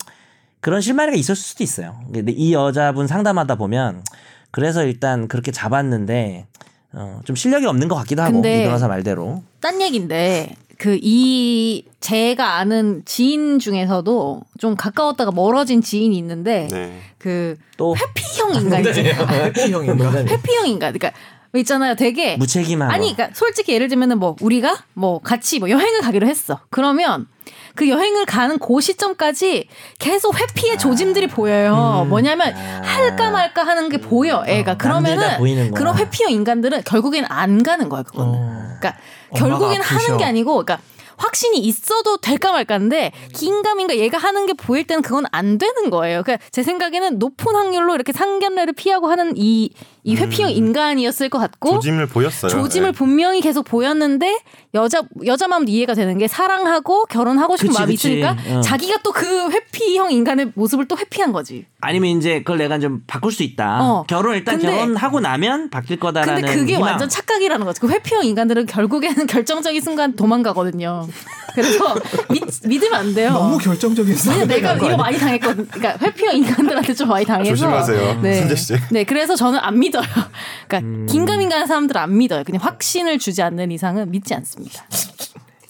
[0.60, 2.00] 그런 실마리가 있었을 수도 있어요.
[2.14, 4.04] 근데 이 여자분 상담하다 보면
[4.52, 6.46] 그래서 일단 그렇게 잡았는데
[6.94, 9.44] 어, 좀 실력이 없는 것 같기도 하고 이 변호사 말대로.
[9.60, 17.00] 딴 얘긴데 그 이 제가 아는 지인 중에서도 좀 가까웠다가 멀어진 지인이 있는데 네.
[17.20, 20.12] 그또 회피형인가 이제 해피형인가?
[20.26, 21.12] 회피형인가 그러니까
[21.60, 23.16] 있잖아요 되게 무책임한 아니 거.
[23.16, 27.28] 그러니까 솔직히 예를 들면은 뭐 우리가 뭐 같이 뭐 여행을 가기로 했어 그러면
[27.76, 29.68] 그 여행을 가는 그 시점까지
[30.00, 32.06] 계속 회피의 조짐들이 보여요.
[32.10, 34.44] 뭐냐면 할까 말까 하는 게 보여.
[34.46, 34.76] 애가 음.
[34.82, 35.74] 어, 남들 다 그러면은.
[35.74, 38.34] 그런 회피형 인간들은 결국엔 안 가는 거야 그거는.
[38.36, 38.78] 어.
[38.80, 38.98] 그러니까
[39.36, 40.18] 결국엔 하는 아프셔.
[40.18, 40.80] 게 아니고, 그러니까
[41.18, 46.24] 확신이 있어도 될까 말까인데 긴가민가 얘가 하는 게 보일 때는 그건 안 되는 거예요.
[46.24, 49.72] 그러니까 제 생각에는 높은 확률로 이렇게 상견례를 피하고 하는 이
[50.04, 52.50] 이 회피형 인간이었을 것 같고 조짐을 보였어요.
[52.50, 52.98] 조짐을 네.
[52.98, 54.40] 분명히 계속 보였는데
[54.74, 58.08] 여자 여자 마음도 이해가 되는 게 사랑하고 결혼하고 싶은 그치, 마음이 그치.
[58.10, 58.62] 있으니까 어.
[58.62, 61.66] 자기가 또 그 회피형 인간의 모습을 또 회피한 거지.
[61.82, 63.80] 아니면 이제 그걸 내가 좀 바꿀 수 있다.
[63.84, 64.06] 어.
[64.08, 66.42] 결혼 일단 근데- 결혼하고 나면 바뀔 거다라는.
[66.42, 66.90] 근데 그게 희망.
[66.90, 67.80] 완전 착각이라는 거지.
[67.82, 71.08] 그 회피형 인간들은 결국에는 결정적인 순간 도망가거든요.
[71.54, 71.94] 그래서
[72.32, 73.32] 믿, 믿으면 안 돼요.
[73.34, 74.96] 너무 결정적인 왜냐 내가 이거?
[74.96, 75.68] 많이 당했거든.
[75.68, 78.36] 그러니까 회피형 인간들한테 좀 많이 당해서 조심하세요, 네.
[78.36, 78.74] 순재 씨.
[78.90, 80.06] 네, 그래서 저는 안 믿 어요.
[80.68, 81.06] 그러니까 음.
[81.08, 82.44] 긴가민가한 사람들은 안 믿어요.
[82.44, 84.84] 그냥 확신을 주지 않는 이상은 믿지 않습니다.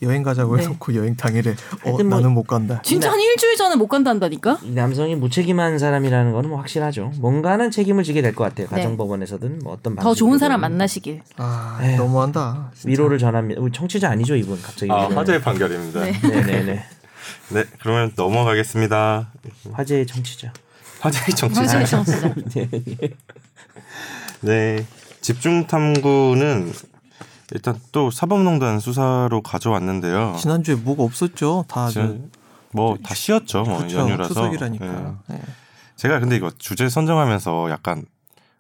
[0.04, 0.64] 여행 가자고 네.
[0.64, 1.52] 해놓고 여행 당일에
[1.86, 2.82] 어, 뭐- 나는 못 간다.
[2.84, 4.58] 진짜 한 일주일 전에 못 간다니까.
[4.64, 7.12] 이 남성이 무책임한 사람이라는 거는 뭐 확실하죠.
[7.20, 8.68] 뭔가는 책임을 지게 될 것 같아요.
[8.68, 8.76] 네.
[8.78, 10.40] 가정법원에서든 뭐 어떤 더 좋은.
[10.40, 11.22] 사람 만나시길.
[11.38, 11.98] 아 에휴.
[11.98, 12.72] 너무한다.
[12.74, 12.90] 진짜.
[12.90, 13.62] 위로를 전합니다.
[13.62, 14.92] 우리 청취자 아니죠 이분 갑자기.
[14.92, 15.18] 아, 위로를.
[15.18, 16.00] 화제의 판결입니다.
[16.04, 16.12] 네.
[16.20, 16.42] 네.
[16.42, 16.64] 네네
[17.52, 17.64] 네.
[17.80, 19.32] 그러면 넘어가겠습니다.
[19.72, 20.52] 화제의 청취자.
[21.02, 21.62] 화제의 정치자.
[21.62, 22.34] 화제의 청취자.
[22.56, 22.70] 네.
[25.22, 26.72] 집중 탐구는
[27.54, 30.36] 일단 또 사법농단 수사로 가져왔는데요.
[30.40, 31.66] 지난주에 뭐가 없었죠?
[31.68, 31.90] 다
[32.72, 33.64] 뭐다 쉬었죠.
[33.64, 33.98] 뭐 그렇죠.
[34.00, 34.30] 연휴라서.
[34.30, 34.86] 추석이라니까.
[35.28, 35.36] 네.
[35.36, 35.42] 네.
[35.98, 38.06] 제가 근데 이거 주제 선정하면서 약간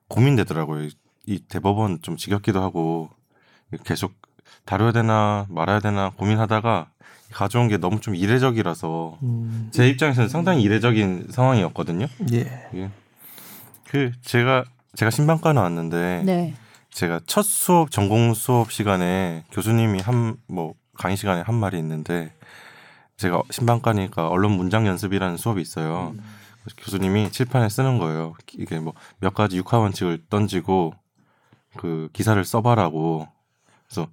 [0.09, 0.83] 고민되더라고요.
[0.83, 0.91] 이-
[1.25, 3.09] 이 대법원 좀 지겹기도 하고
[3.85, 4.13] 계속
[4.65, 6.87] 다뤄야 되나 말아야 되나 고민하다가
[7.31, 12.07] 가져온 게 너무 좀 이례적이라서 음, 제 입장에서는 상당히 이례적인 상황이었거든요.
[12.33, 12.67] 예.
[12.73, 12.89] 이게
[13.87, 14.65] 그 제가
[14.95, 16.53] 제가 신방과 나왔는데 네.
[16.89, 22.33] 제가 첫 수업 전공 수업 시간에 교수님이 한 뭐 강의 시간에 한 말이 있는데
[23.17, 26.13] 제가 신방과니까 언론 문장 연습이라는 수업이 있어요.
[26.63, 28.35] 그래서 교수님이 칠판에 쓰는 거예요.
[28.53, 30.93] 이게 뭐 몇 가지 육하 원칙을 던지고
[31.77, 33.27] 그 기사를 써봐라고.
[33.87, 34.09] 그래서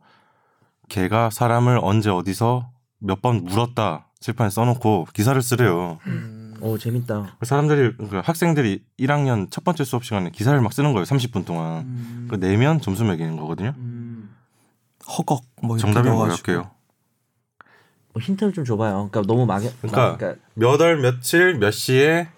[0.88, 5.98] 걔가 사람을 언제 어디서 몇 번 물었다 칠판에 써놓고 기사를 쓰래요.
[6.60, 7.36] 오 재밌다.
[7.42, 11.04] 사람들이 그 학생들이 1학년 첫 번째 수업 시간에 기사를 막 쓰는 거예요.
[11.04, 12.26] 30분 동안.
[12.28, 13.74] 그 내면 점수 매기는 거거든요.
[15.16, 16.08] 허걱 뭐 정답이.
[16.08, 16.70] 뭐였게요?
[18.12, 19.08] 뭐 힌트를 좀 줘봐요.
[19.10, 19.70] 그러니까 너무 막연.
[19.80, 22.28] 그러니까 그러니까 몇월 며칠 몇 시에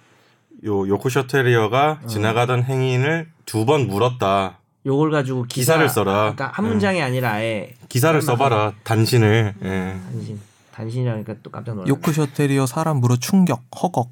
[0.65, 4.59] 요 요크셔 테리어가 지나가던 행인을 두 번 물었다.
[4.87, 6.13] 요걸 가지고 기사, 기사를 써라.
[6.35, 8.73] 그러니까 한 문장이 아니라 아예 기사를 써봐라.
[8.85, 9.55] 단신을.
[9.63, 10.01] 예.
[10.13, 10.41] 단신.
[10.81, 11.91] 단신이라니까 또 깜짝 놀랐네.
[11.91, 14.09] 요크셔 테리어 사람 물어 충격 허걱.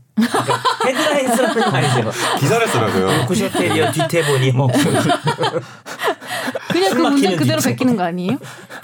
[0.85, 2.11] 헤드라인 쓰라는 거 아니죠?
[2.39, 3.27] 기사를 쓰라고요.
[3.27, 4.69] 쿠셔테리어 뒤태 보니 뭐.
[6.71, 7.71] 그냥 그 문장 그대로 뒤쪽.
[7.71, 8.39] 베끼는 거 아니에요?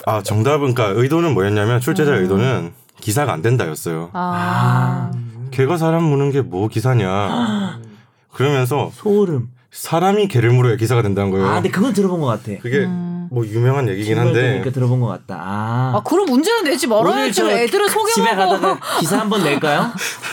[0.06, 4.10] 아 정답은 그러니까 의도는 뭐였냐면 출제자 의도는 기사가 안 된다였어요.
[4.14, 5.10] 아.
[5.50, 7.80] 개가 사람 무는 게 뭐 기사냐.
[8.32, 9.48] 그러면서 소름.
[9.70, 11.46] 사람이 개를 물어야 기사가 된다는 거예요.
[11.48, 12.52] 아, 근데 그건 들어본 것 같아.
[12.62, 12.86] 그게
[13.34, 15.36] 뭐 유명한 얘기긴 그러니까 한데 들어본 것 같다.
[15.40, 15.92] 아.
[15.96, 17.42] 아, 그럼 문제는 내지 말아야지.
[17.42, 18.36] 애들을 집에 속여먹어.
[18.36, 19.92] 가다가 기사 한번 낼까요?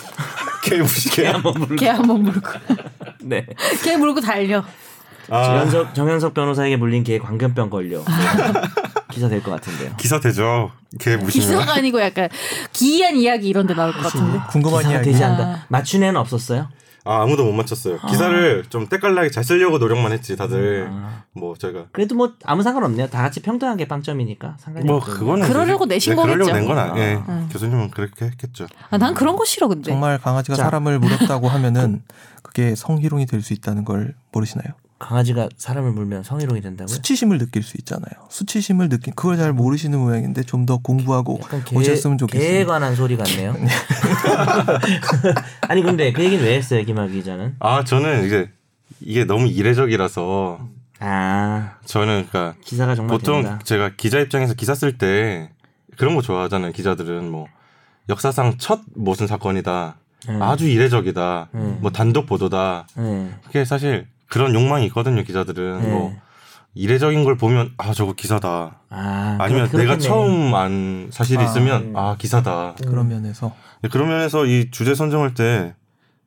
[0.64, 1.26] 개 무시 개.
[1.28, 1.76] 한번 부르.
[1.76, 2.50] 걔 한번 물고.
[3.22, 3.46] 네.
[3.84, 4.64] 걔 물고 달려.
[5.30, 8.04] 아, 정현석 정현석 변호사에게 물린 개 광견병 걸려.
[9.12, 9.94] 기사 될 것 같은데요.
[9.98, 10.72] 기사 되죠.
[11.00, 11.48] 개 무시면.
[11.60, 12.30] 기사가 아니고 약간
[12.72, 14.40] 기이한 이야기 이런 데 나올 것 같은데.
[14.50, 15.12] 궁금한 기사가 이야기.
[15.12, 15.28] 되지 아.
[15.30, 15.66] 않다.
[15.68, 16.70] 맞춘 애는 없었어요?
[17.04, 17.98] 아 아무도 못 맞췄어요.
[18.10, 20.88] 기사를 좀 때깔나게 잘 쓰려고 노력만 했지 다들.
[20.92, 21.24] 아.
[21.34, 23.08] 뭐 저희가 그래도 뭐 아무 상관없네요.
[23.10, 25.00] 다 같이 평등하게 빵점이니까 상관이 뭐.
[25.00, 26.60] 그거는 그러려고 이제- 내신 네, 그러려고 거겠죠.
[26.60, 27.00] 낸건 아니.
[27.02, 27.14] 예.
[27.28, 27.50] 음.
[27.52, 28.68] 교수님은 그렇게 했겠죠.
[28.92, 29.90] 아, 난 그런 거 싫어 근데.
[29.92, 30.64] 정말 강아지가 자.
[30.66, 31.00] 사람을
[31.40, 32.04] 물었다고 하면은
[32.44, 34.74] 그게 성희롱이 될 수 있다는 걸 모르시나요?
[35.02, 36.88] 강아지가 사람을 물면 성희롱이 된다고요?
[36.88, 38.12] 수치심을 느낄 수 있잖아요.
[38.30, 42.66] 수치심을 느낀 그걸 잘 모르시는 모양인데 좀 더 공부하고 약간 개, 오셨으면 개에 좋겠어요.
[42.68, 43.56] 관한 소리 같네요.
[45.68, 47.56] 아니 근데 그 얘기는 왜 했어요, 김학의 기자는?
[47.60, 48.50] 아 저는 이게
[49.00, 50.60] 이게 너무 이례적이라서
[51.00, 53.60] 아 저는 그러니까 기사가 정말 보통 된다.
[53.64, 55.50] 제가 기자 입장에서 기사 쓸 때
[55.98, 56.72] 그런 거 좋아하잖아요.
[56.74, 57.48] 기자들은 뭐
[58.10, 59.96] 역사상 첫 무슨 사건이다.
[60.30, 60.42] 음.
[60.42, 61.50] 아주 이례적이다.
[61.56, 61.78] 음.
[61.82, 62.86] 뭐 단독 보도다.
[62.96, 63.32] 네.
[63.46, 65.24] 그게 사실 그런 욕망이 있거든요.
[65.24, 65.90] 기자들은 네.
[65.92, 66.16] 뭐
[66.74, 68.80] 이례적인 걸 보면 아 저거 기사다.
[68.90, 69.98] 아 아니면 그렇- 내가.
[69.98, 71.98] 처음 안 사실이 아, 있으면 음.
[71.98, 72.76] 아 기사다.
[72.82, 75.76] 그런 면에서 네, 그런 면에서 이 주제 선정할 때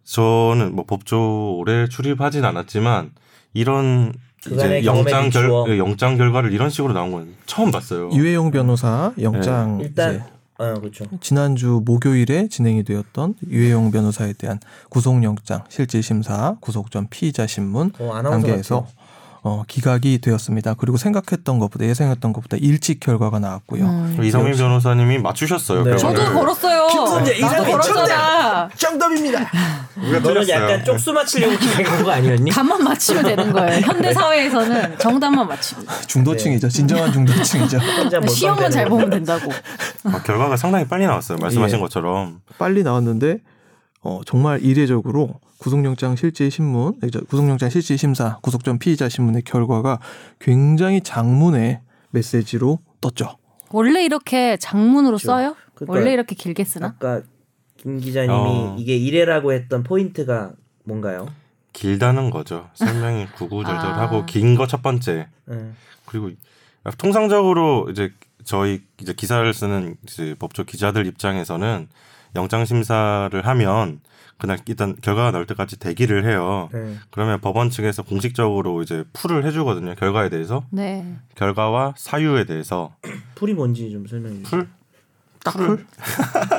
[0.05, 3.13] 저는 뭐 법조 오래 출입하진 않았지만
[3.55, 4.13] 이런
[4.53, 5.65] 이제 영장 비추어.
[5.65, 8.11] 결 예, 영장 결과를 이런 식으로 나온 건 처음 봤어요.
[8.13, 10.27] 유해용 변호사 영장 일단
[10.59, 11.05] 어 그렇죠.
[11.21, 18.83] 지난주 목요일에 진행이 되었던 유해용 변호사에 대한 구속영장 실질심사 구속 전 피의자 신문 어, 단계에서
[18.83, 19.04] 같아요.
[19.47, 20.73] 어, 기각이 되었습니다.
[20.79, 23.85] 그리고 생각했던 것보다 예상했던 것보다 일찍 결과가 나왔고요.
[23.85, 24.19] 음.
[24.23, 24.57] 이성민.
[24.57, 25.85] 변호사님이 맞추셨어요.
[25.85, 25.97] 네.
[25.99, 26.87] 저도 걸었어요.
[26.87, 28.71] 김선재, 이상민 걸었잖아.
[28.75, 29.51] 정답입니다.
[29.99, 30.49] 우리가 너는.
[30.49, 32.51] 약간 쪽수 맞추려고 기획한 거 아니었니?
[32.53, 33.81] 답만 맞추면 되는 거예요.
[33.83, 36.01] 현대 사회에서는 정답만 맞춥니다.
[36.09, 36.71] 중도층이죠.
[36.71, 37.79] 진정한 중도층이죠.
[38.27, 39.53] 시험만 잘 보면 된다고.
[40.05, 41.37] 아, 결과가 상당히 빨리 나왔어요.
[41.37, 41.81] 말씀하신 예.
[41.83, 42.41] 것처럼.
[42.57, 43.41] 빨리 나왔는데
[44.05, 49.43] 어, 정말 이례적으로 구속영장 실질 신문, 에, 저, 구속영장 실질 심사, 구속 전 피의자 신문의
[49.43, 49.99] 결과가
[50.39, 51.81] 굉장히 장문의
[52.11, 53.39] 메시지로 떴죠.
[53.71, 55.27] 원래 이렇게 장문으로 그렇죠.
[55.27, 55.57] 써요?
[55.75, 56.89] 그러니까 원래 이렇게 길게 쓰나?
[56.89, 57.23] 아까
[57.79, 58.77] 김 기자님이 어.
[58.79, 60.53] 이게 이래라고 했던 포인트가
[60.85, 61.27] 뭔가요?
[61.73, 62.69] 길다는 거죠.
[62.75, 64.27] 설명이 구구절절하고 아.
[64.27, 65.29] 긴거 첫 번째.
[65.47, 65.73] 네.
[66.05, 66.31] 그리고
[66.99, 68.13] 통상적으로 이제
[68.45, 71.89] 저희 이제 기사를 쓰는 이제 법조 기자들 입장에서는
[72.35, 74.01] 영장 심사를 하면
[74.39, 76.69] 그날 일단 결과가 나올 때까지 대기를 해요.
[76.73, 76.97] 네.
[77.11, 79.95] 그러면 법원 측에서 공식적으로 이제 풀을 해주거든요.
[79.95, 81.17] 결과에 대해서 네.
[81.37, 82.95] 결과와 사유에 대해서
[83.37, 84.63] pool이 뭔지 좀 설명해 주세요.
[84.63, 84.85] 풀
[85.45, 85.87] 딱 풀?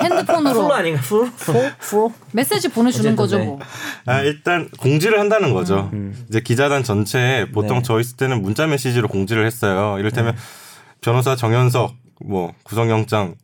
[0.03, 1.01] 핸드폰으로 풀 아닌가?
[1.01, 1.31] 풀?
[1.31, 1.73] 풀?
[1.79, 2.09] 풀?
[2.31, 3.45] 메시지 보내주는 거죠 네.
[3.45, 3.59] 뭐.
[4.05, 5.89] 아, 일단 공지를 한다는 거죠.
[5.91, 6.15] 음.
[6.29, 7.83] 이제 기자단 전체에 보통 네.
[7.83, 9.97] 저 있을 때는 문자 메시지로 공지를 했어요.
[9.99, 10.35] 이를테면
[11.01, 13.35] 변호사 정현석 뭐 구속영장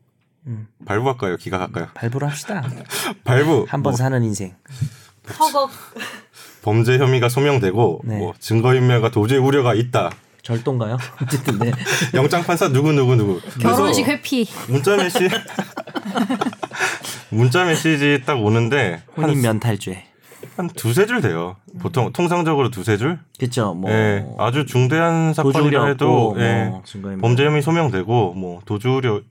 [0.48, 0.68] 음.
[0.86, 1.38] 발부 할까요?
[1.38, 1.88] 기각할까요?
[1.94, 2.64] 발부를 합시다.
[3.24, 4.56] 발부 한번 뭐 사는 인생.
[5.39, 5.70] 허걱.
[6.64, 8.18] 범죄 혐의가 소명되고 네.
[8.18, 10.12] 뭐 증거인멸과 도주의 우려가 있다.
[10.42, 10.98] 절도인가요?
[11.22, 11.72] 어쨌든 네.
[12.16, 13.39] 영장 판사 누구 누구 누구.
[13.60, 14.48] 결혼식 회피.
[14.68, 15.30] 문자 메시
[17.30, 20.04] 문자 메시지 딱 오는데 혼인 한, 면탈죄.
[20.58, 21.58] 한 두세 줄 돼요.
[21.80, 23.20] 보통 통상적으로 두세 줄.
[23.39, 23.74] 그렇죠.
[23.74, 26.84] 뭐 예, 아주 중대한 사건이라 해도 예, 뭐.
[27.22, 29.22] 범죄 혐의 소명되고 뭐 도주 우려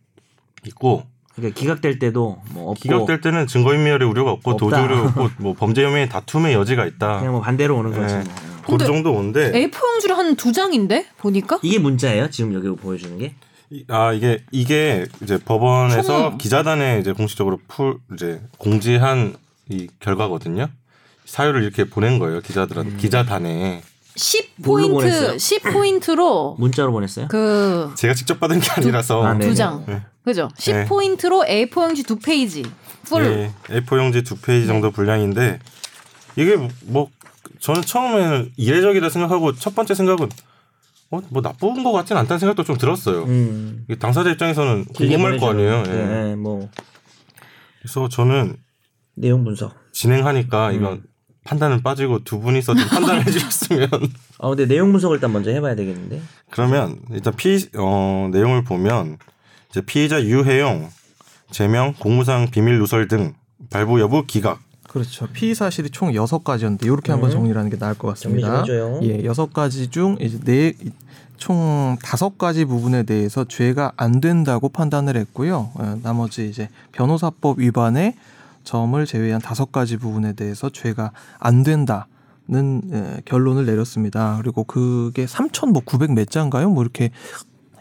[0.67, 1.05] 있고
[1.37, 4.67] 그러니까 기각될 때도 뭐 없고 기각될 때는 증거인멸의 우려가 없고 없다.
[4.67, 7.19] 도주 우려 없고 뭐 범죄 혐의 다툼의 여지가 있다.
[7.19, 8.15] 그냥 뭐 반대로 오는 거지.
[8.15, 8.25] 네.
[8.67, 8.79] 뭐.
[8.79, 12.31] 그 정도 오는데 A4 용지를 한두 장인데 보니까 이게 문자예요?
[12.31, 13.35] 지금 여기 보여주는 게?
[13.71, 19.35] 이- 아 이게 이게 이제 법원에서 총- 기자단에 이제 공식적으로 풀 이제 공지한
[19.69, 20.69] 이 결과거든요.
[21.25, 23.83] 사유를 이렇게 보낸 거예요 기자들한테 기자단에
[24.17, 25.39] 10 뭘로 포인트 보냈어요?
[25.39, 27.29] 10 포인트로 문자로 보냈어요?
[27.29, 29.55] 그 제가 직접 받은 게 아니라서 아, 두.
[29.55, 29.85] 장.
[29.87, 30.03] 네.
[30.31, 30.49] 그죠?
[30.59, 30.85] 10 네.
[30.87, 32.63] 포인트로 A4 용지 두 페이지.
[33.05, 33.25] 풀.
[33.25, 35.59] 예, A4 용지 두 페이지 정도 분량인데
[36.37, 37.11] 이게 뭐
[37.59, 40.29] 저는 처음에는 이례적이다 생각하고 첫 번째 생각은
[41.11, 43.25] 어, 뭐 나쁜 것 같진 않다는 생각도 좀 들었어요.
[43.25, 43.85] 음.
[43.99, 45.83] 당사자 입장에서는 궁금할 거 아니에요.
[45.89, 45.91] 예.
[45.93, 46.69] 네, 뭐
[47.83, 48.57] 그래서 저는
[49.15, 49.75] 내용 분석.
[49.93, 50.75] 진행하니까 음.
[50.77, 51.03] 이건
[51.45, 53.89] 판단은 빠지고 두 분이서 좀 판단을 해주셨으면
[54.39, 56.23] 아 근데 내용 분석을 일단 먼저 해봐야 되겠는데.
[56.51, 59.19] 그러면 일단 피 어, 내용을 보면
[59.71, 60.91] 이제 피의자 유해용
[61.51, 63.35] 제명 공무상 비밀 누설 등
[63.71, 65.29] 발부 여부 기각 그렇죠.
[65.29, 67.35] 피의 사실이 총 여섯 가지였는데 이렇게 한번 음.
[67.35, 68.61] 정리를 하는 게 나을 것 같습니다.
[68.61, 68.99] 해줘요.
[69.05, 70.73] 예, 여섯 가지 중 이제 네
[71.41, 75.71] 총 다섯 가지 부분에 대해서 죄가 안 된다고 판단을 했고요.
[75.75, 78.15] 어, 나머지 이제 변호사법 위반의
[78.63, 84.39] 점을 제외한 다섯 가지 부분에 대해서 죄가 안 된다는 예, 결론을 내렸습니다.
[84.43, 86.69] 그리고 그게 3,900몇 자인가요?
[86.69, 87.11] 뭐 이렇게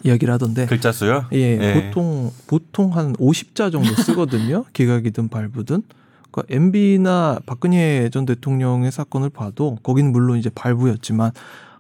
[0.04, 0.66] 이야기를 하던데.
[0.66, 1.26] 글자 수요?
[1.34, 1.74] 예, 예.
[1.86, 4.66] 보통 보통 한 50자 정도 쓰거든요.
[4.74, 5.84] 기각이든 발부든.
[6.32, 11.32] 그러니까 MB나 박근혜 전 대통령의 사건을 봐도 거기는 물론 이제 발부였지만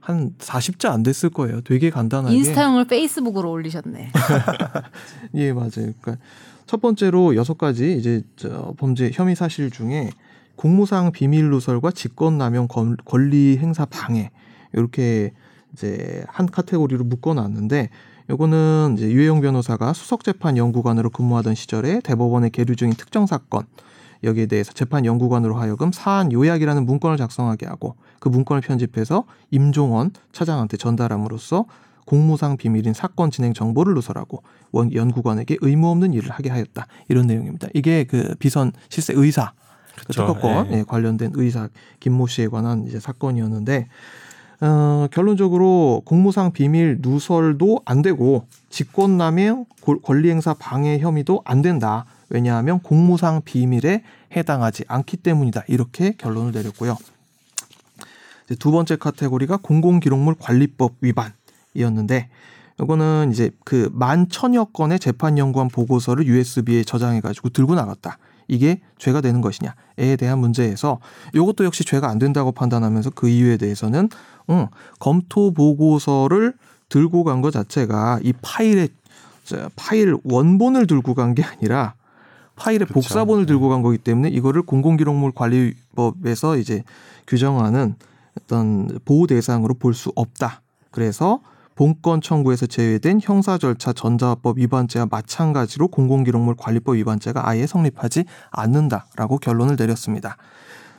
[0.01, 1.61] 한 40자 안 됐을 거예요.
[1.61, 2.35] 되게 간단하게.
[2.35, 4.11] 인스타용을 페이스북으로 올리셨네.
[5.35, 5.69] 예, 맞아요.
[6.01, 6.17] 그러니까
[6.65, 10.09] 첫 번째로 여섯 가지 이제 저 범죄 혐의 사실 중에
[10.55, 14.29] 공무상 비밀 누설과 직권 남용 권- 권리 행사 방해
[14.73, 15.31] 이렇게
[15.73, 17.89] 이제 한 카테고리로 묶어 놨는데
[18.29, 23.65] 요거는 이제 유해용 변호사가 수석재판 연구관으로 근무하던 시절에 대법원에 계류 중인 특정 사건
[24.23, 30.77] 여기에 대해서 재판 연구관으로 하여금 사안 요약이라는 문건을 작성하게 하고 그 문건을 편집해서 임종원 차장한테
[30.77, 31.65] 전달함으로써
[32.05, 37.67] 공무상 비밀인 사건 진행 정보를 누설하고 원 연구관에게 의무 없는 일을 하게 하였다 이런 내용입니다.
[37.73, 39.53] 이게 그 비선 실세 의사
[40.05, 40.77] 그 특허권 예.
[40.79, 41.69] 예, 관련된 의사
[41.99, 43.87] 김모 씨에 관한 이제 사건이었는데
[44.61, 52.05] 어, 결론적으로 공무상 비밀 누설도 안 되고 직권남용 골- 권리행사 방해 혐의도 안 된다.
[52.29, 54.03] 왜냐하면 공무상 비밀에
[54.35, 55.63] 해당하지 않기 때문이다.
[55.67, 56.97] 이렇게 결론을 내렸고요.
[58.45, 62.29] 이제 두 번째 카테고리가 공공기록물 관리법 위반이었는데
[62.81, 68.17] 이거는 이제 그 만 천여 건의 재판 연구원 보고서를 USB에 저장해 가지고 들고 나갔다.
[68.49, 70.99] 이게 죄가 되는 것이냐에 대한 문제에서
[71.33, 74.09] 이것도 역시 죄가 안 된다고 판단하면서 그 이유에 대해서는
[74.49, 74.67] 응,
[74.99, 76.53] 검토 보고서를
[76.89, 78.89] 들고 간 것 자체가 이 파일의
[79.45, 81.93] 저 파일 원본을 들고 간 게 아니라
[82.55, 82.95] 파일의 그쵸.
[82.95, 86.83] 복사본을 들고 간 거기 때문에 이거를 공공기록물 관리법에서 이제
[87.27, 87.95] 규정하는
[88.41, 90.61] 어떤 보호 대상으로 볼 수 없다.
[90.91, 91.39] 그래서
[91.79, 99.77] 본건 청구에서 제외된 형사 절차 전자법 위반죄와 마찬가지로 공공기록물 관리법 위반죄가 아예 성립하지 않는다라고 결론을
[99.79, 100.35] 내렸습니다.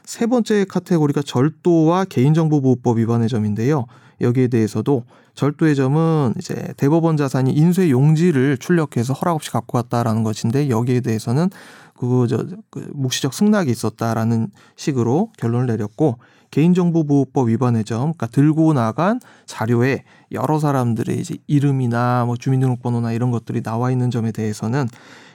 [0.06, 3.84] 세 번째 카테고리가 절도와 개인정보보호법 위반의 점인데요.
[4.22, 5.04] 여기에 대해서도
[5.34, 11.50] 절도의 점은 이제 대법원 자산이 인쇄 용지를 출력해서 허락 없이 갖고 왔다라는 것인데 여기에 대해서는
[11.94, 16.16] 그저 그 묵시적 승낙이 있었다라는 식으로 결론을 내렸고
[16.50, 23.62] 개인정보보호법 위반의 점, 그러니까 들고 나간 자료에 여러 사람들의 이제 이름이나 뭐 주민등록번호나 이런 것들이
[23.62, 24.88] 나와 있는 점에 대해서는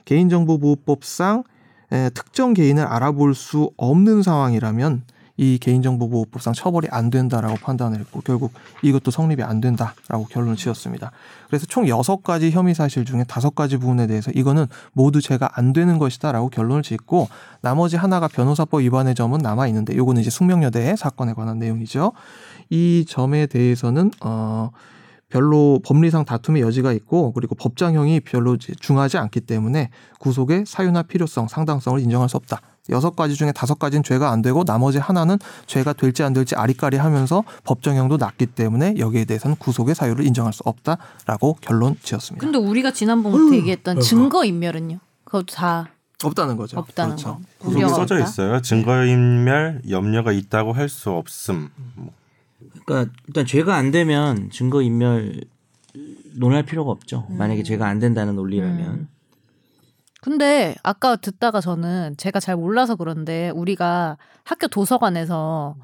[0.06, 1.44] 개인정보보호법상
[1.92, 5.04] 에, 특정 개인을 알아볼 수 없는 상황이라면
[5.38, 11.12] 이 개인정보보호법상 처벌이 안 된다라고 판단을 했고 결국 이것도 성립이 안 된다라고 결론을 지었습니다.
[11.48, 15.74] 그래서 총 여섯 가지 혐의 사실 중에 다섯 가지 부분에 대해서 이거는 모두 죄가 안
[15.74, 17.28] 되는 것이다라고 결론을 짓고
[17.62, 22.14] 나머지 하나가 변호사법 위반의 점은 남아 있는데 요거는 이제 숙명여대 사건에 관한 내용이죠.
[22.70, 24.72] 이 점에 대해서는 어
[25.30, 32.00] 별로 법리상 다툼의 여지가 있고 그리고 법장형이 별로 중하지 않기 때문에 구속의 사유나 필요성, 상당성을
[32.00, 32.62] 인정할 수 없다.
[32.90, 36.98] 여섯 가지 중에 다섯 가지는 죄가 안 되고 나머지 하나는 죄가 될지 안 될지 아리까리
[36.98, 42.46] 하면서 법정형도 낮기 때문에 여기에 대해서는 구속의 사유를 인정할 수 없다라고 결론 지었습니다.
[42.46, 45.00] 근데 우리가 지난번부터 얘기했던 증거 인멸은요?
[45.24, 45.90] 그것도 다
[46.24, 46.78] 없다는 거죠.
[46.80, 47.40] 없다는 그렇죠.
[47.60, 47.70] 거.
[47.70, 48.26] 우려가 써져 없다?
[48.28, 48.62] 있어요.
[48.62, 51.70] 증거 인멸 염려가 있다고 할 수 없음.
[51.96, 52.14] 뭐
[52.86, 55.42] 그러니까 일단 죄가 안 되면 증거 인멸
[56.36, 57.26] 논할 필요가 없죠.
[57.30, 58.88] 만약에 죄가 안 된다는 논리라면.
[58.88, 59.08] 음.
[60.26, 65.76] 근데 아까 듣다가 저는 제가 잘 몰라서 그런데 우리가 학교 도서관에서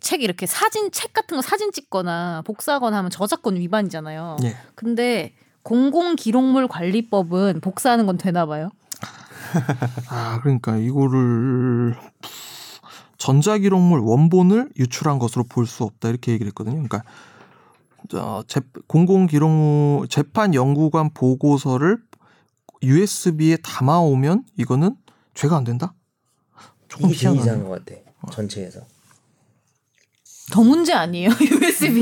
[0.00, 4.36] 책 이렇게 사진 책 같은 거 사진 찍거나 복사하거나 하면 저작권 위반이잖아요.
[4.44, 4.54] 예.
[4.76, 5.34] 근데
[5.64, 8.70] 공공 기록물 관리법은 복사하는 건 되나 봐요.
[10.08, 11.96] 아, 그러니까 이거를
[13.18, 16.74] 전자기록물 원본을 유출한 것으로 볼 수 없다 이렇게 얘기를 했거든요.
[16.76, 17.02] 그러니까
[18.14, 21.98] 어, 재, 공공기록물 재판 연구관 보고서를
[22.82, 24.96] USB에 담아오면 이거는
[25.34, 25.94] 죄가 안 된다.
[26.88, 27.10] 조금.
[27.10, 28.00] 이상한 것 같아.
[28.32, 28.80] 전체에서.
[30.52, 31.30] 더 문제 아니에요?
[31.62, 32.00] USB.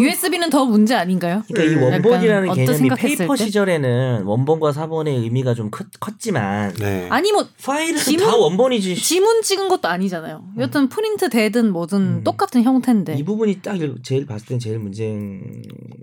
[0.00, 1.42] USB는 더 문제 아닌가요?
[1.52, 3.44] 그러니까 이 원본이라는 개념이 paper 때?
[3.44, 7.06] 시절에는 원본과 사본의 의미가 좀 컸, 컸지만 네.
[7.10, 8.96] 아니 뭐 파일은 지문- 다 원본이지.
[8.96, 10.42] 지문 찍은 것도 아니잖아요.
[10.56, 12.24] 여튼 프린트 되든 뭐든 음.
[12.24, 13.18] 똑같은 형태인데.
[13.18, 15.06] 이 부분이 딱 일- 제일 봤을 땐 제일 문제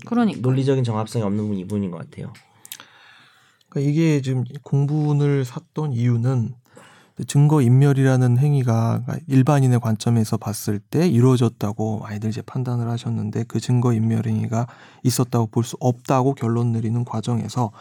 [0.05, 0.39] 그러니까.
[0.43, 2.31] 논리적인 정합성이 없는 부분이 이 부분인 것 같아요.
[3.77, 6.55] 그러니까 이게 지금 공분을 샀던 이유는
[7.27, 14.27] 증거 인멸이라는 행위가 일반인의 관점에서 봤을 때 이루어졌다고 많이들 이제 판단을 하셨는데 그 증거 인멸
[14.27, 14.67] 행위가
[15.03, 17.71] 있었다고 볼 수 없다고 결론 내리는 과정에서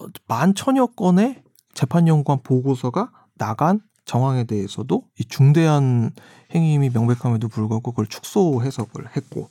[0.00, 1.42] 어, 만 천여 건의
[1.74, 6.12] 재판연구관 보고서가 나간 정황에 대해서도 이 중대한
[6.54, 9.48] 행위임이 명백함에도 불구하고 그걸 축소 해석을 했고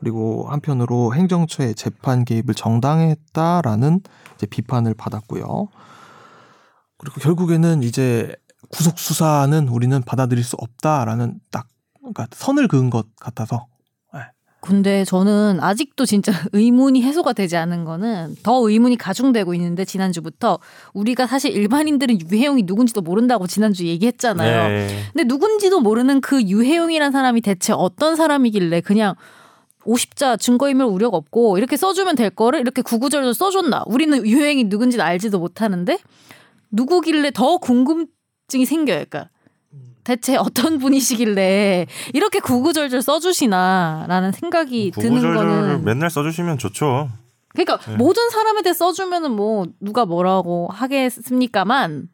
[0.00, 4.00] 그리고 한편으로 행정처의 재판 개입을 정당히 했다라는
[4.34, 5.68] 이제 비판을 받았고요.
[6.98, 8.34] 그리고 결국에는 이제
[8.70, 11.66] 구속 수사는 우리는 받아들일 수 없다라는 딱
[11.98, 13.66] 그러니까 선을 그은 것 같아서
[14.60, 20.58] 근데 저는 아직도 진짜 의문이 해소가 되지 않은 거는 더 의문이 가중되고 있는데 지난주부터
[20.92, 24.68] 우리가 사실 일반인들은 유해용이 누군지도 모른다고 지난주 얘기했잖아요.
[24.68, 25.04] 네.
[25.12, 29.14] 근데 누군지도 모르는 그 유해용이란 사람이 대체 어떤 사람이길래 그냥
[29.84, 33.84] 50자 증거인멸 우려가 없고 이렇게 써주면 될 거를 이렇게 구구절절 써줬나?
[33.86, 35.98] 우리는 유해용이 누군지는 알지도 못하는데
[36.70, 39.04] 누구길래 더 궁금증이 생겨요.
[39.08, 39.28] 그러니까
[40.04, 47.08] 대체 어떤 분이시길래 이렇게 구구절절 써주시나라는 생각이 드는 구구절절을 거는 맨날 써주시면 좋죠.
[47.48, 47.96] 그러니까 네.
[47.96, 52.08] 모든 사람에 대해 써주면은 뭐 누가 뭐라고 하겠습니까만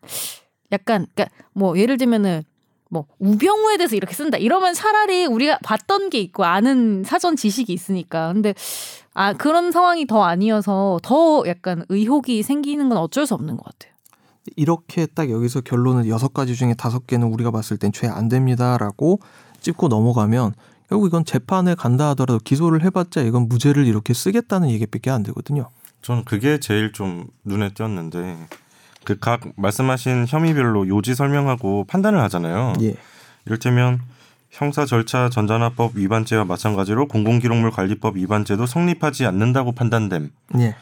[0.72, 2.42] 약간 그러니까 뭐 예를 들면은
[2.90, 8.32] 뭐 우병우에 대해서 이렇게 쓴다 이러면 차라리 우리가 봤던 게 있고 아는 사전 지식이 있으니까
[8.32, 8.54] 근데
[9.14, 13.92] 아 그런 상황이 더 아니어서 더 약간 의혹이 생기는 건 어쩔 수 없는 것 같아요.
[14.54, 19.18] 이렇게 딱 여기서 결론은 여섯 가지 중에 다섯 개는 우리가 봤을 땐 죄 안 됩니다라고
[19.60, 20.52] 짚고 넘어가면
[20.88, 25.70] 결국 이건 재판에 간다 하더라도 기소를 해봤자 이건 무죄를 이렇게 쓰겠다는 얘기밖에 안 되거든요.
[26.02, 28.36] 저는 그게 제일 좀 눈에 띄었는데
[29.06, 32.74] 그 각 말씀하신 혐의별로 요지 설명하고 판단을 하잖아요.
[32.82, 32.94] 예.
[33.46, 34.00] 이를테면
[34.50, 40.30] 형사 절차 전자납법 위반죄와 마찬가지로 공공기록물 관리법 위반죄도 성립하지 않는다고 판단됨.
[40.58, 40.74] 예.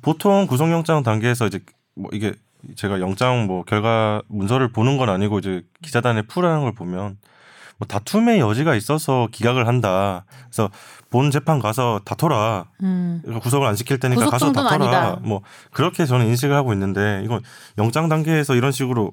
[0.00, 1.60] 보통 구속영장 단계에서 이제
[1.94, 2.32] 뭐 이게
[2.76, 7.18] 제가 영장 뭐 결과 문서를 보는 건 아니고 이제 기자단의 풀하는 걸 보면
[7.82, 10.24] 뭐 다툼의 여지가 있어서 기각을 한다.
[10.44, 10.70] 그래서
[11.10, 12.66] 본 재판 가서 다퉈라.
[12.84, 13.22] 음.
[13.42, 14.74] 구속을 안 시킬 테니까 가서 다퉈라.
[14.74, 15.20] 아니다.
[15.22, 17.42] 뭐 그렇게 저는 인식을 하고 있는데 이건
[17.78, 19.10] 영장 단계에서 이런 식으로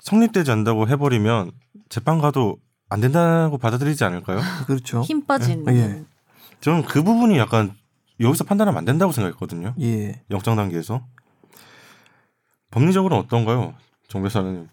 [0.00, 1.50] 성립되지 않는다고 해버리면
[1.88, 2.58] 재판 가도
[2.90, 4.40] 안 된다고 받아들이지 않을까요?
[4.66, 5.00] 그렇죠.
[5.00, 5.64] 힘 빠진.
[5.68, 6.04] 예.
[6.60, 7.72] 저는 그 부분이 약간
[8.20, 9.74] 여기서 판단하면 안 된다고 생각했거든요.
[9.80, 10.20] 예.
[10.30, 11.00] 영장 단계에서
[12.70, 13.72] 법리적으로는 어떤가요,
[14.08, 14.68] 정 변호사는?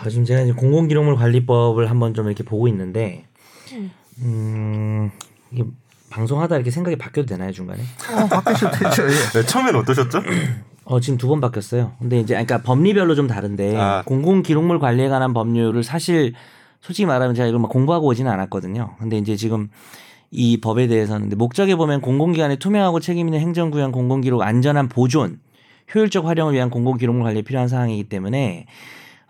[0.00, 3.24] 아, 지금 제가 이제 공공기록물 관리법을 한번 좀 이렇게 보고 있는데,
[4.20, 5.10] 음,
[5.52, 5.64] 이게
[6.10, 7.82] 방송하다 이렇게 생각이 바뀌어도 되나요 중간에?
[7.82, 9.02] 어, 바뀌셔도 되죠.
[9.04, 9.40] 예.
[9.40, 10.22] 네, 처음엔 어떠셨죠?
[10.86, 11.92] 어 지금 두 번 바뀌었어요.
[11.98, 14.02] 근데 이제 그러니까 법리별로 좀 다른데 아.
[14.04, 16.34] 공공 기록물 관리에 관한 법률을 사실
[16.82, 18.94] 솔직히 말하면 제가 이걸 막 공부하고 오지는 않았거든요.
[18.98, 19.70] 근데 이제 지금
[20.30, 25.40] 이 법에 대해서는 근데 목적에 보면 공공기관의 투명하고 책임 있는 행정구현 공공기록 안전한 보존,
[25.94, 28.66] 효율적 활용을 위한 공공기록물 관리에 필요한 사항이기 때문에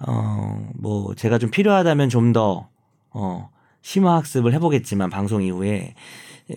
[0.07, 2.69] 어 뭐 제가 좀 필요하다면 좀 더
[3.11, 3.49] 어,
[3.83, 5.95] 심화 학습을 해보겠지만 방송 이후에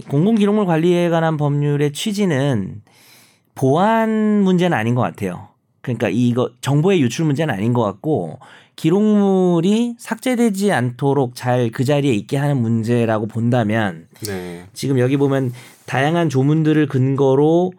[0.09, 2.81] 공공기록물 관리에 관한 법률의 취지는
[3.55, 5.49] 보안 문제는 아닌 것 같아요.
[5.81, 8.39] 그러니까 이거 정보의 유출 문제는 아닌 것 같고
[8.75, 14.65] 기록물이 삭제되지 않도록 잘 그 자리에 있게 하는 문제라고 본다면 네.
[14.73, 15.53] 지금 여기 보면
[15.85, 17.71] 다양한 조문들을 근거로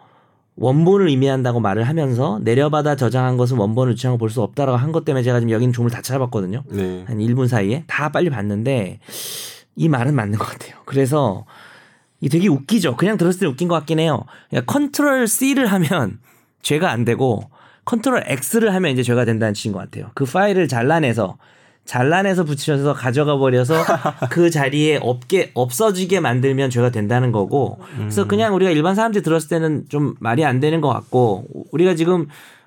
[0.61, 5.05] 원본을 의미한다고 말을 하면서 내려받아 저장한 것은 원본을 유출한 걸로 볼 수 없다라고 한 것
[5.05, 6.65] 때문에 제가 지금 여기는 조문을 다 찾아봤거든요.
[6.71, 7.05] 네.
[7.07, 8.99] 한 1분 사이에 다 빨리 봤는데
[9.77, 10.77] 이 말은 맞는 것 같아요.
[10.87, 11.45] 그래서
[12.21, 12.97] 이 되게 웃기죠.
[12.97, 14.25] 그냥 들었을 때 웃긴 것 같긴 해요.
[14.51, 16.19] 그러니까 control C를 하면
[16.63, 17.49] 죄가 안 되고
[17.85, 20.11] control X를 하면 이제 죄가 된다는 뜻인 것 같아요.
[20.15, 21.37] 그 파일을 잘라내서
[21.89, 23.75] 잘라내서 붙여서 가져가 버려서
[24.29, 29.87] 그 자리에 없게 없어지게 만들면 죄가 된다는 거고 그래서 그냥 우리가 일반 사람들이 들었을 때는
[29.89, 32.27] 좀 말이 안 되는 것 같고 우리가 지금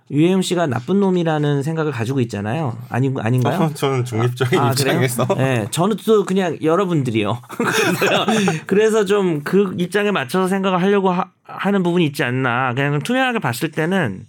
[0.09, 2.75] 유해용 씨가 나쁜 놈이라는 생각을 가지고 있잖아요.
[2.89, 3.61] 아닌 아닌가요?
[3.61, 4.71] 어, 저는 중립적인 아?
[4.71, 7.41] 입장에서 네, 저는 또 그냥 여러분들이요.
[7.47, 8.25] 그래서,
[8.65, 12.73] 그래서 좀 그 입장에 맞춰서 생각을 하려고 하, 는 부분이 있지 않나.
[12.73, 14.25] 그냥 투명하게 봤을 때는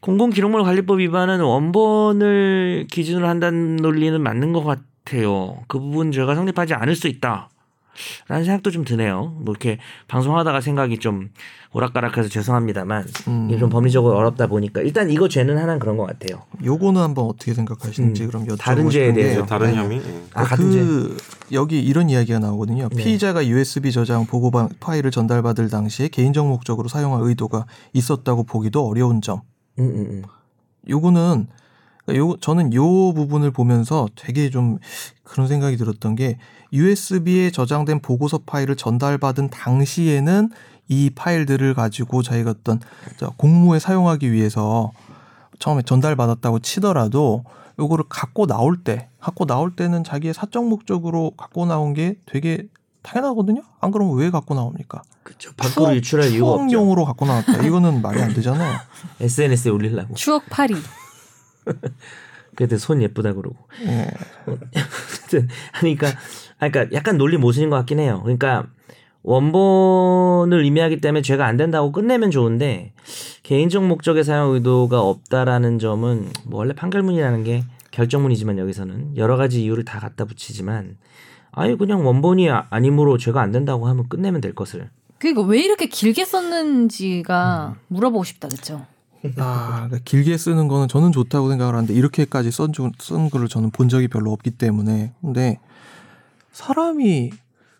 [0.00, 5.58] 공공기록물 관리법 위반은 원본을 기준으로 한다는 논리는 맞는 것 같아요.
[5.68, 7.50] 그 부분 제가 성립하지 않을 수 있다.
[8.28, 9.36] 라는 생각도 좀 드네요.
[9.40, 9.78] 뭐 이렇게
[10.08, 11.28] 방송하다가 생각이 좀
[11.74, 13.06] 오락가락해서 죄송합니다만
[13.48, 16.42] 이게 좀 법리적으로 어렵다 보니까 일단 이거 죄는 하나는 그런 것 같아요.
[16.64, 19.76] 요거는 한번 어떻게 생각하시는지 음, 그럼 여쭤보고 다른 죄에 대해서 다른 네.
[19.76, 19.98] 혐의.
[19.98, 20.22] 예.
[20.32, 20.44] 아.
[20.44, 21.14] 그
[21.52, 22.88] 여기 이런 이야기가 나오거든요.
[22.88, 22.96] 네.
[23.02, 29.20] 피의자가 USB 저장 보고 방- 파일을 전달받을 당시에 개인적 목적으로 사용할 의도가 있었다고 보기도 어려운
[29.20, 29.42] 점.
[29.78, 30.22] 음, 음, 음.
[30.88, 31.46] 요거는
[32.16, 34.78] 요 저는 요 부분을 보면서 되게 좀
[35.22, 36.38] 그런 생각이 들었던 게
[36.72, 40.50] USB에 저장된 보고서 파일을 전달받은 당시에는
[40.88, 42.80] 이 파일들을 가지고 자기가 어떤
[43.16, 44.90] 저 공무에 사용하기 위해서
[45.58, 47.44] 처음에 전달받았다고 치더라도
[47.78, 52.66] 요거를 갖고 나올 때 갖고 나올 때는 자기의 사적 목적으로 갖고 나온 게 되게
[53.02, 53.62] 당연하거든요.
[53.80, 55.02] 안 그러면 왜 갖고 나옵니까?
[55.30, 55.52] 그렇죠.
[55.56, 56.68] 밖으로 유출할 이유가 없죠.
[56.70, 57.62] 추억용으로 갖고 나왔다.
[57.62, 58.78] 이거는 말이 안 되잖아요.
[59.20, 60.14] SNS에 올리려고.
[60.14, 60.74] 추억 파리.
[62.56, 63.56] 그래도 손 예쁘다 그러고.
[63.84, 64.08] 예.
[64.46, 66.08] 어쨌든 하니까
[66.58, 68.20] 그러니까 약간 논리 모순인 것 같긴 해요.
[68.22, 68.66] 그러니까
[69.22, 72.92] 원본을 의미하기 때문에 죄가 안 된다고 끝내면 좋은데
[73.42, 79.84] 개인적 목적의 사용 의도가 없다라는 점은 뭐 원래 판결문이라는 게 결정문이지만 여기서는 여러 가지 이유를
[79.84, 80.96] 다 갖다 붙이지만
[81.52, 84.88] 아니 그냥 원본이 아- 아니므로 죄가 안 된다고 하면 끝내면 될 것을
[85.20, 88.86] 그러니까 왜 이렇게 길게 썼는지가 물어보고 싶다, 그렇죠?
[89.36, 93.70] 아, 그러니까 길게 쓰는 거는 저는 좋다고 생각을 하는데 이렇게까지 쓴, 주- 쓴 거를 저는
[93.70, 95.58] 본 적이 별로 없기 때문에 근데
[96.52, 97.30] 사람이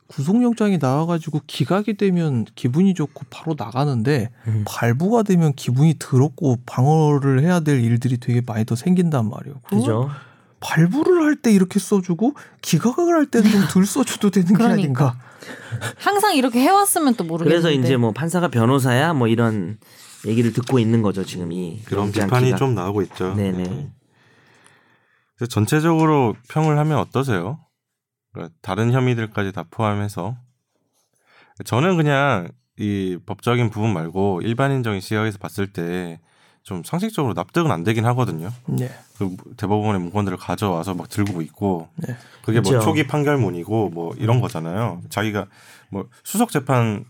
[0.07, 4.65] 구속영장이 나와가지고 기각이 되면 기분이 좋고 바로 나가는데 음.
[4.67, 9.61] 발부가 되면 기분이 더럽고 방어를 해야 될 일들이 되게 많이 더 생긴단 말이에요.
[9.63, 10.11] 그죠?
[10.61, 14.75] 발부를 할 때 이렇게 써주고 기각을 할 때는 좀 덜 써줘도 되는 게 그러니까.
[14.75, 15.17] 아닌가.
[15.99, 17.63] 항상 이렇게 해왔으면 또 모르겠는데.
[17.63, 19.79] 그래서 이제 뭐 판사가 변호사야 뭐 이런
[20.27, 22.59] 얘기를 듣고 있는 거죠 지금 이 그런 비판이 기각.
[22.59, 23.35] 좀 나오고 있죠.
[23.35, 23.63] 네네.
[23.63, 23.91] 네.
[25.37, 27.59] 그래서 전체적으로 평을 하면 어떠세요?
[28.33, 30.37] 그러니까 다른 혐의들까지 다 포함해서
[31.65, 32.49] 저는 그냥
[32.79, 36.21] 이 법적인 부분 말고 일반인적인 시각에서 봤을 때
[36.71, 38.49] 좀 상식적으로 납득은 안 되긴 하거든요.
[38.67, 38.89] 네.
[39.19, 42.15] 그 대법원의 문건들을 가져와서 막 들고 있고 네.
[42.45, 42.81] 그게 뭐 그죠.
[42.81, 45.03] 초기 판결문이고 뭐 이런 거잖아요.
[45.09, 45.47] 자기가
[45.89, 47.05] 뭐 수석 재판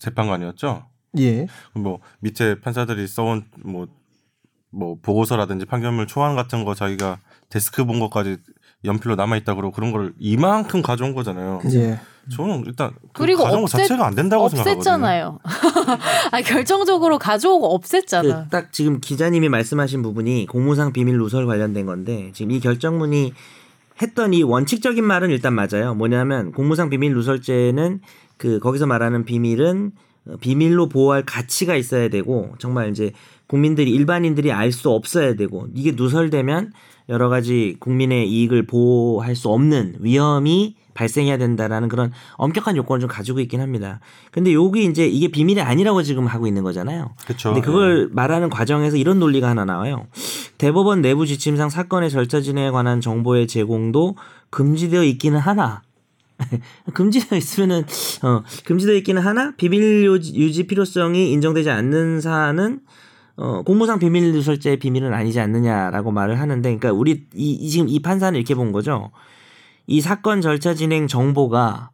[0.00, 0.84] 재판관이었죠.
[1.20, 1.46] 예.
[1.74, 7.20] 뭐 밑에 판사들이 써온 뭐뭐 보고서라든지 판결문 초안 같은 거 자기가
[7.50, 8.38] 데스크 본 것까지
[8.84, 11.60] 연필로 남아 있다 그러고 그런 걸 이만큼 가져온 거잖아요.
[11.72, 11.98] 예.
[12.30, 14.82] 저는 일단 그 그리고 가져온 거 없앴- 자체가 안 된다고 생각하거든요.
[14.82, 15.38] 없앴잖아요.
[16.30, 18.44] 아 결정적으로 가져오고 없앴잖아.
[18.44, 23.32] 그 딱 지금 기자님이 말씀하신 부분이 공무상 비밀 누설 관련된 건데 지금 이 결정문이
[24.02, 25.94] 했던 이 원칙적인 말은 일단 맞아요.
[25.94, 28.00] 뭐냐면 공무상 비밀 누설죄는
[28.36, 29.90] 그 거기서 말하는 비밀은
[30.28, 33.12] 어, 비밀로 보호할 가치가 있어야 되고 정말 이제
[33.48, 36.72] 국민들이 일반인들이 알 수 없어야 되고 이게 누설되면
[37.08, 43.38] 여러 가지 국민의 이익을 보호할 수 없는 위험이 발생해야 된다라는 그런 엄격한 요건을 좀 가지고
[43.40, 44.00] 있긴 합니다.
[44.32, 47.10] 근데 여기 이제 이게 비밀이 아니라고 지금 하고 있는 거잖아요.
[47.24, 47.52] 그렇죠.
[47.52, 50.06] 근데 그걸 말하는 과정에서 이런 논리가 하나 나와요.
[50.58, 54.16] 대법원 내부 지침상 사건의 절차 진행에 관한 정보의 제공도
[54.50, 55.82] 금지되어 있기는 하나
[56.94, 57.84] 금지되어 있으면은
[58.22, 62.80] 어, 금지되어 있기는 하나 비밀 유지 필요성이 인정되지 않는 사안은
[63.38, 68.00] 어, 공무상 비밀 누설죄의 비밀은 아니지 않느냐라고 말을 하는데, 그러니까 우리 이, 이 지금 이
[68.00, 69.10] 판사는 이렇게 본 거죠.
[69.86, 71.90] 이 사건 절차 진행 정보가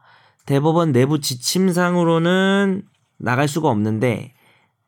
[0.47, 2.83] 대법원 내부 지침상으로는
[3.19, 4.33] 나갈 수가 없는데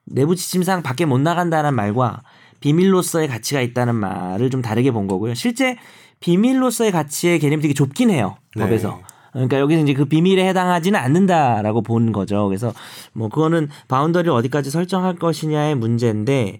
[0.04, 2.22] 내부 지침상 밖에 못 나간다는 말과
[2.60, 5.34] 비밀로서의 가치가 있다는 말을 좀 다르게 본 거고요.
[5.34, 5.76] 실제
[6.20, 8.36] 비밀로서의 가치의 개념이 되게 좁긴 해요.
[8.56, 8.62] 네.
[8.62, 9.00] 법에서.
[9.36, 12.46] 그러니까 여기서 이제 그 비밀에 해당하지는 않는다라고 본 거죠.
[12.46, 12.72] 그래서
[13.12, 16.58] 뭐 그거는 boundary를 어디까지 설정할 것이냐의 문제인데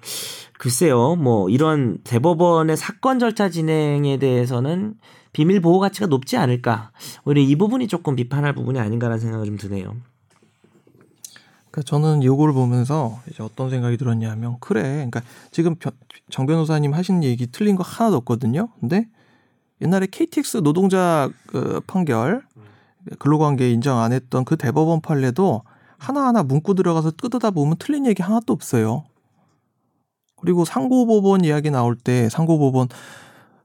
[0.58, 1.16] 글쎄요.
[1.16, 4.94] 뭐 이런 대법원의 사건 절차 진행에 대해서는
[5.32, 6.90] 비밀 보호 가치가 높지 않을까.
[7.24, 9.96] 오히려 이 부분이 조금 비판할 부분이 아닌가라는 생각이 좀 드네요.
[11.70, 14.82] 그러니까 저는 요거를 보면서 이제 어떤 생각이 들었냐면 그래.
[14.82, 15.92] 그러니까 지금 변-
[16.30, 18.68] 정 변호사님 하신 얘기 틀린 거 하나도 없거든요.
[18.80, 19.06] 근데
[19.82, 22.42] 옛날에 KTX 노동자 그 판결
[23.18, 25.62] 근로관계 인정 안 했던 그 대법원 판례도
[25.98, 29.04] 하나하나 문구 들어가서 뜯어다 보면 틀린 얘기 하나도 없어요.
[30.36, 32.88] 그리고 상고법원 이야기 나올 때 상고법원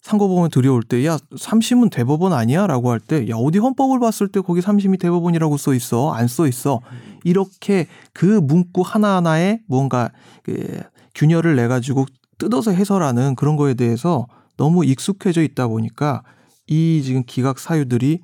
[0.01, 4.61] 상고법원 들여올 때 야 삼심은 대법원 아니야라고 할 때 야 어디 헌법을 봤을 때 거기
[4.61, 6.11] 삼심이 대법원이라고 써 있어?
[6.13, 6.79] 안 써 있어?
[7.23, 10.09] 이렇게 그 문구 하나 하나에 뭔가
[10.43, 10.81] 그
[11.13, 12.05] 균열을 내 가지고
[12.39, 14.27] 뜯어서 해설하는 그런 거에 대해서
[14.57, 16.23] 너무 익숙해져 있다 보니까
[16.67, 18.21] 이 지금 기각 사유들이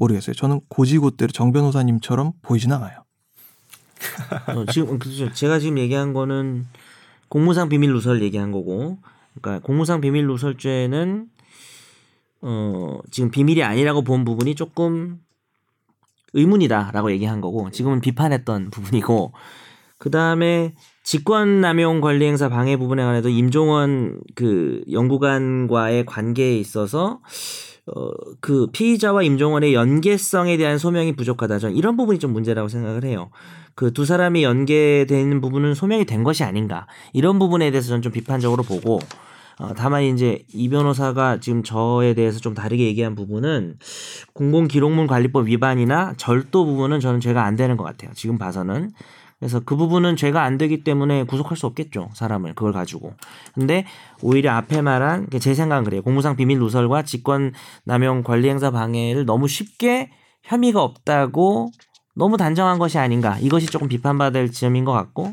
[0.00, 0.34] 모르겠어요.
[0.34, 3.04] 저는 고지고대로 정 변호사님처럼 보이진 않아요.
[4.56, 5.30] 어, 지금 그죠.
[5.32, 6.66] 제가 지금 얘기한 거는
[7.28, 8.98] 공무상 비밀 누설 얘기한 거고,
[9.40, 11.28] 그러니까 공무상 비밀 누설죄는
[12.42, 15.20] 어 지금 비밀이 아니라고 본 부분이 조금
[16.32, 19.32] 의문이다라고 얘기한 거고, 지금은 비판했던 부분이고,
[19.98, 27.20] 그 다음에 직권남용 관리행사 방해 부분에 관해도 임종원 그 연구관과의 관계에 있어서
[27.94, 28.10] 어,
[28.40, 31.58] 그 피의자와 임종원의 연계성에 대한 소명이 부족하다.
[31.58, 33.30] 저는 이런 부분이 좀 문제라고 생각을 해요.
[33.74, 36.86] 그 두 사람이 연계되는 부분은 소명이 된 것이 아닌가.
[37.12, 38.98] 이런 부분에 대해서 저는 좀 비판적으로 보고,
[39.58, 43.78] 어, 다만 이제 이 변호사가 지금 저에 대해서 좀 다르게 얘기한 부분은
[44.32, 48.10] 공공기록물 관리법 위반이나 절도 부분은 저는 죄가 안 되는 것 같아요.
[48.14, 48.90] 지금 봐서는.
[49.40, 52.10] 그래서 그 부분은 죄가 안 되기 때문에 구속할 수 없겠죠.
[52.12, 53.14] 사람을 그걸 가지고.
[53.54, 53.86] 근데
[54.22, 56.02] 오히려 앞에 말한 제 생각은 그래요.
[56.02, 57.52] 공무상 비밀 누설과 직권
[57.84, 60.10] 남용 관리 행사 방해를 너무 쉽게
[60.42, 61.70] 혐의가 없다고
[62.14, 63.38] 너무 단정한 것이 아닌가.
[63.40, 65.32] 이것이 조금 비판받을 지점인 것 같고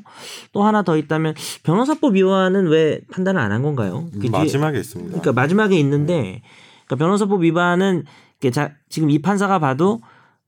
[0.54, 1.34] 또 하나 더 있다면
[1.64, 4.06] 변호사법 위반은 왜 판단을 안 한 건가요?
[4.22, 5.10] 그 마지막에 있습니다.
[5.20, 6.42] 그러니까 마지막에 있는데
[6.86, 8.06] 그러니까 변호사법 위반은
[8.54, 10.00] 자, 지금 이 판사가 봐도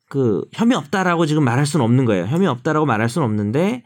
[0.09, 2.25] 그 혐의 없다라고 지금 말할 수는 없는 거예요.
[2.25, 3.83] 혐의 없다라고 말할 수는 없는데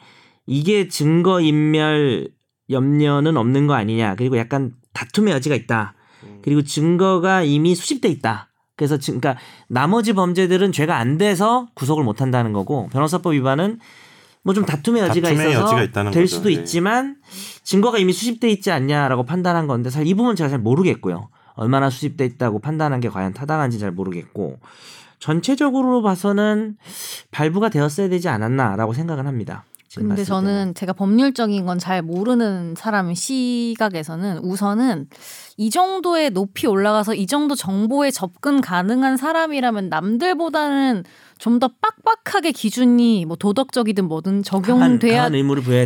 [0.47, 2.29] 이게 증거 인멸
[2.69, 4.15] 염려는 없는 거 아니냐.
[4.15, 5.93] 그리고 약간 다툼의 여지가 있다.
[6.41, 8.49] 그리고 증거가 이미 수집돼 있다.
[8.75, 13.79] 그래서 지금 그러니까 나머지 범죄들은 죄가 안 돼서 구속을 못 한다는 거고 변호사법 위반은
[14.43, 16.35] 뭐 좀 다툼의 여지가 다툼의 있어서 여지가 있다는 될 거죠.
[16.35, 16.55] 수도 네.
[16.55, 17.17] 있지만
[17.63, 21.29] 증거가 이미 수집돼 있지 않냐라고 판단한 건데 사실 이 부분 제가 잘 모르겠고요.
[21.55, 24.59] 얼마나 수집돼 있다고 판단한 게 과연 타당한지 잘 모르겠고
[25.23, 26.75] 전체적으로 봐서는
[27.31, 29.63] 발부가 되었어야 되지 않았나라고 생각은 합니다.
[29.95, 35.07] 근데 저는 제가 법률적인 건 잘 모르는 사람 시각에서는 우선은
[35.57, 41.03] 이 정도의 높이 올라가서 이 정도 정보에 접근 가능한 사람이라면 남들보다는
[41.39, 45.23] 좀 더 빡빡하게 기준이 뭐 도덕적이든 뭐든 적용돼야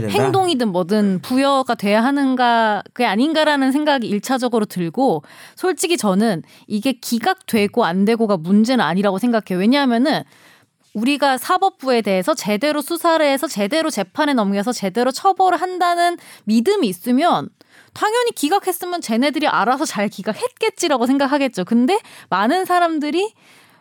[0.07, 0.25] 강한.
[0.25, 5.23] 행동이든 뭐든 부여가 돼야 하는가 그게 아닌가라는 생각이 일차적으로 들고
[5.55, 9.59] 솔직히 저는 이게 기각되고 안 되고가 문제는 아니라고 생각해요.
[9.59, 10.21] 왜냐하면은
[10.97, 17.49] 우리가 사법부에 대해서 제대로 수사를 해서 제대로 재판에 넘겨서 제대로 처벌을 한다는 믿음이 있으면
[17.93, 21.65] 당연히 기각했으면 쟤네들이 알아서 잘 기각했겠지라고 생각하겠죠.
[21.65, 23.33] 근데 많은 사람들이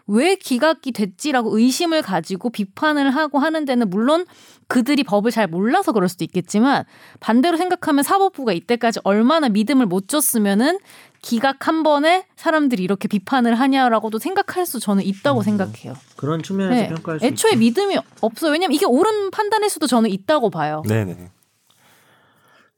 [0.09, 4.25] 왜 기각이 됐지라고 의심을 가지고 비판을 하고 하는 데는 물론
[4.69, 6.85] 그들이 법을 잘 몰라서 그럴 수도 있겠지만
[7.19, 10.79] 반대로 생각하면 사법부가 이때까지 얼마나 믿음을 못 줬으면은
[11.27, 15.95] 기각 한 번에 사람들이 이렇게 비판을 하냐라고도 생각할 수 저는 있다고 생각해요.
[16.15, 16.89] 그런 측면에서 네.
[16.89, 17.59] 평가할 수 애초에 있죠.
[17.59, 18.53] 믿음이 없어요.
[18.53, 20.85] 왜냐면 이게 옳은 판단일 수도 저는 있다고 봐요.
[20.87, 21.31] 네네.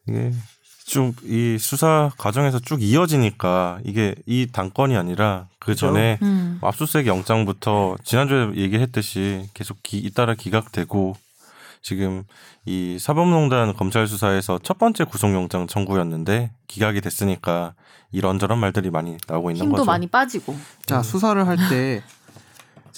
[0.09, 0.33] 이게
[0.87, 5.75] 쭉이 수사 과정에서 쭉 이어지니까 이게 이 단건이 아니라 그.
[5.75, 6.59] 전에 음.
[6.63, 11.15] 압수수색 영장부터 지난주에 얘기했듯이 계속 기, 잇따라 기각되고
[11.89, 12.25] 지금
[12.67, 17.73] 이 사법농단 검찰 수사에서 첫 번째 구속영장 청구였는데 기각이 됐으니까
[18.13, 19.87] 이런저런 말들이 많이 나오고 있는 힘도 거죠.
[19.87, 20.55] 많이 빠지고.
[20.85, 22.03] 자 수사를 할 때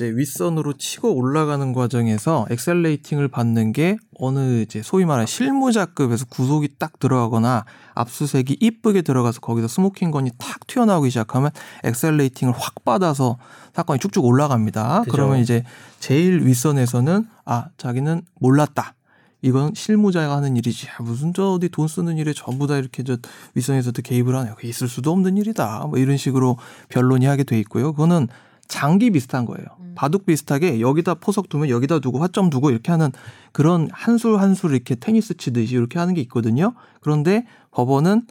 [0.01, 6.71] 이제 윗선으로 치고 올라가는 과정에서 엑셀 레이팅을 받는 게 어느 이제 소위 말하는 실무자급에서 구속이
[6.79, 11.51] 딱 들어가거나 압수수색이 이쁘게 들어가서 거기서 smoking gun이 탁 튀어나오기 시작하면
[11.85, 13.37] accelerating을 확 받아서
[13.75, 15.01] 사건이 쭉쭉 올라갑니다.
[15.01, 15.13] 그죠.
[15.13, 15.65] 그러면 이제
[15.99, 18.95] 제일 윗선에서는 아 자기는 몰랐다.
[19.43, 20.89] 이건 실무자가 하는 일이지.
[20.97, 23.19] 아, 무슨 저 어디 돈 쓰는 일에 전부 다 이렇게 저
[23.55, 24.53] 윗선에서도 개입을 하네.
[24.57, 25.87] 그게 있을 수도 없는 일이다.
[25.89, 26.57] 뭐 이런 식으로
[26.89, 27.93] 변론이 하게 돼 있고요.
[27.93, 28.29] 그거는
[28.71, 29.67] 장기 비슷한 거예요.
[29.95, 33.11] 바둑 비슷하게 여기다 포석 두면 여기다 두고 화점 두고 이렇게 하는
[33.53, 36.73] 그런 한 수 한 수 이렇게 테니스 치듯이 이렇게 하는 게 있거든요.
[37.01, 38.23] 그런데 법원은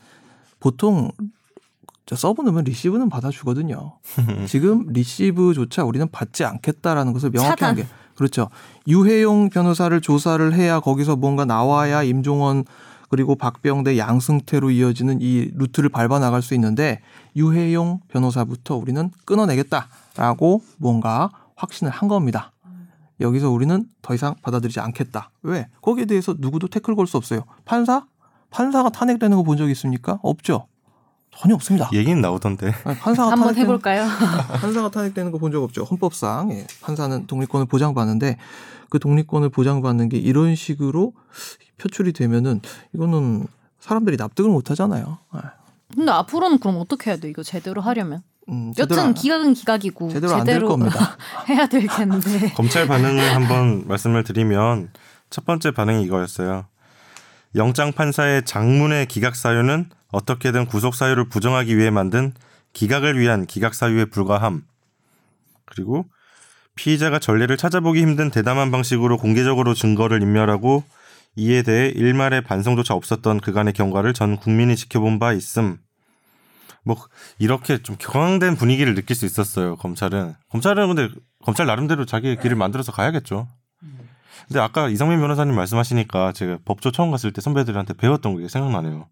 [0.59, 1.11] 보통
[2.05, 3.97] 저 서브 넣으면 리시브는 받아주거든요.
[4.47, 7.69] 지금 리시브조차 우리는 받지 않겠다라는 것을 명확히 차단.
[7.71, 7.87] 하게.
[8.15, 8.49] 그렇죠.
[8.87, 12.65] 유해용 변호사를 조사를 해야 거기서 뭔가 나와야 임종헌
[13.09, 17.01] 그리고 박병대 양승태로 이어지는 이 루트를 밟아 나갈 수 있는데
[17.35, 19.87] 유해용 변호사부터 우리는 끊어내겠다
[20.23, 22.51] 라고 뭔가 확신을 한 겁니다.
[23.21, 25.31] 여기서 우리는 더 이상 받아들이지 않겠다.
[25.43, 25.67] 왜?
[25.81, 27.43] 거기에 대해서 누구도 태클 걸 수 없어요.
[27.65, 28.05] 판사?
[28.49, 30.19] 판사가 탄핵되는 거 본 적 있습니까?
[30.21, 30.67] 없죠.
[31.31, 31.89] 전혀 없습니다.
[31.93, 32.73] 얘기는 나오던데.
[32.83, 34.03] 아니, 판사가 한번 탄핵되는- 해볼까요?
[34.59, 35.83] 판사가 탄핵되는 거 본 적 없죠.
[35.85, 38.37] 헌법상 예, 판사는 독립권을 보장받는데
[38.89, 41.13] 그 독립권을 보장받는 게 이런 식으로
[41.77, 42.59] 표출이 되면은
[42.93, 43.47] 이거는
[43.79, 45.19] 사람들이 납득을 못 하잖아요.
[45.31, 45.41] 아,
[45.95, 47.29] 근데 앞으로는 그럼 어떻게 해야 돼?
[47.29, 48.21] 이거 제대로 하려면?
[48.49, 51.17] 음, 제대로 여튼 안- 기각은 기각이고 제대로 안될 겁니다.
[51.49, 52.51] 해야 될 텐데.
[52.55, 54.89] 검찰 반응을 한번 말씀을 드리면
[55.29, 56.65] 첫 번째 반응이 이거였어요.
[57.55, 62.33] 영장 판사의 장문의 기각 사유는 어떻게든 구속 사유를 부정하기 위해 만든
[62.73, 64.63] 기각을 위한 기각 사유에 불과함.
[65.65, 66.05] 그리고
[66.75, 70.83] 피의자가 전례를 찾아보기 힘든 대담한 방식으로 공개적으로 증거를 인멸하고
[71.35, 75.77] 이에 대해 일말의 반성조차 없었던 그간의 경과를 전 국민이 지켜본 바 있음.
[76.89, 76.97] 뭐
[77.37, 79.75] 이렇게 좀 격앙된 분위기를 느낄 수 있었어요.
[79.75, 81.13] 검찰은 검찰은 근데
[81.45, 83.47] 검찰 나름대로 자기 길을 만들어서 가야겠죠.
[84.47, 89.07] 근데 아까 이성민 변호사님 말씀하시니까 제가 법조 처음 갔을 때 선배들한테 배웠던 게 생각나네요.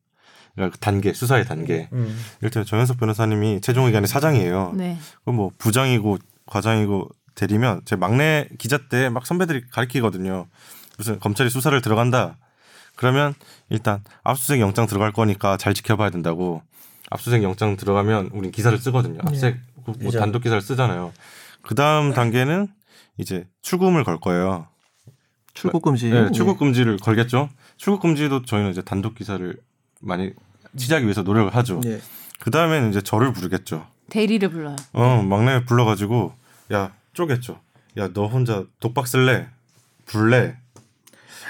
[0.56, 1.88] 그러니까 그 단계 수사의 단계.
[1.94, 2.18] 음.
[2.42, 4.74] 이를테면 정현석 변호사님이 최종 의견의 사장이에요.
[4.76, 4.98] 네.
[5.24, 6.18] 그럼 뭐 부장이고
[6.48, 10.48] 과장이고 대리면 제 막내 기자 때 막 선배들이 가르치거든요.
[10.98, 12.38] 무슨 검찰이 수사를 들어간다.
[12.96, 13.36] 그러면
[13.70, 16.64] 일단 압수수색 영장 들어갈 거니까 잘 지켜봐야 된다고.
[17.10, 19.20] 압수수색 영장 들어가면 우린 기사를 쓰거든요.
[19.22, 20.20] 압수수색 뭐 그죠.
[20.20, 21.14] 단독 기사를 쓰잖아요.
[21.62, 22.68] 그 다음 단계는
[23.18, 24.68] 이제 출금을 걸 거예요.
[25.54, 26.10] 출국 금지.
[26.10, 27.50] 네, 출국 금지를 걸겠죠.
[27.78, 29.56] 출국 금지도 저희는 이제 단독 기사를
[30.02, 30.32] 많이
[30.76, 31.82] 취재하기 위해서 노력을 하죠.
[31.86, 32.00] 예.
[32.40, 33.88] 그 다음에는 이제 저를 부르겠죠.
[34.10, 34.76] 대리를 불러요.
[34.94, 36.34] 어 막내 불러가지고
[36.74, 37.60] 야 쪼겠죠.
[37.98, 39.48] 야 너 혼자 독박 쓸래?
[40.06, 40.58] 불래?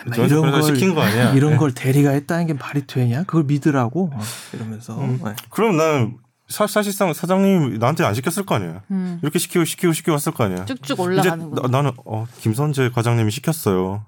[0.06, 1.34] 막 정현석 변호사 시킨 거 아니야?
[1.34, 1.58] 이런 네.
[1.58, 3.24] 걸 대리가 했다는 게 말이 되냐?
[3.24, 4.20] 그걸 믿으라고 어,
[4.54, 5.20] 이러면서 음.
[5.24, 5.34] 네.
[5.50, 6.18] 그럼 나는
[6.48, 8.82] 사, 사실상 사장님 나한테 안 시켰을 거 아니에요.
[8.92, 9.20] 음.
[9.22, 10.66] 이렇게 시키고 시키고 시키고 왔을 거 아니야.
[10.66, 11.62] 쭉쭉 이제 올라가는구나.
[11.64, 14.06] 나, 나는 어 김선재 과장님이 시켰어요.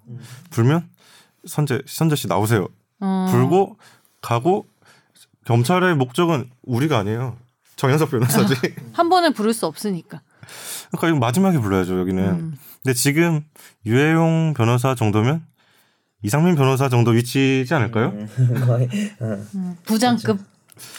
[0.50, 0.88] 불면
[1.46, 2.68] 선재 선재 씨 나오세요.
[3.02, 3.28] 어.
[3.32, 3.78] 불고
[4.22, 4.66] 가고
[5.46, 7.38] 검찰의 목적은 우리가 아니에요.
[7.76, 8.54] 정현석 변호사지.
[8.94, 10.22] 한 번에 부를 수 없으니까.
[10.92, 12.24] 그러니까 이거 마지막에 불러야죠 여기는.
[12.24, 12.58] 음.
[12.84, 13.44] 근데 지금
[13.86, 15.46] 유해용 변호사 정도면
[16.22, 18.08] 이상민 변호사 정도 위치지 않을까요?
[18.10, 18.28] 음,
[18.68, 18.90] 거의
[19.20, 19.38] 어.
[19.56, 19.78] 음.
[19.86, 20.40] 부장급.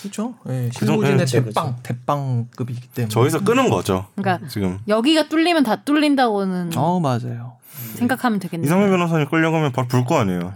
[0.00, 0.34] 그렇죠.
[0.48, 3.08] 예, 그 정도- 실무진의 그렇죠, 대빵 대빵급이기 때문에.
[3.08, 4.06] 저기서 끄는 거죠.
[4.14, 7.56] 그러니까 지금 여기가 뚫리면 다 뚫린다고는 어 맞아요.
[7.94, 8.66] 생각하면 되겠네요.
[8.66, 10.54] 이상민 변호사님 끌려가면 바로 불 거 아니에요.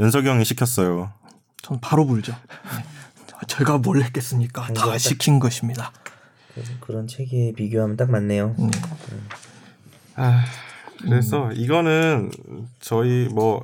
[0.00, 1.12] 연석이 형이 시켰어요.
[1.62, 2.32] 전 바로 불죠.
[2.32, 2.84] 네.
[3.46, 4.66] 제가 뭘 했겠습니까?
[4.72, 4.98] 다.
[4.98, 5.92] 시킨 것입니다.
[6.54, 8.56] 그- 그런 책에 비교하면 딱 맞네요.
[8.58, 8.70] 음.
[10.16, 10.44] 아,
[11.02, 12.30] 그래서 이거는
[12.80, 13.62] 저희 뭐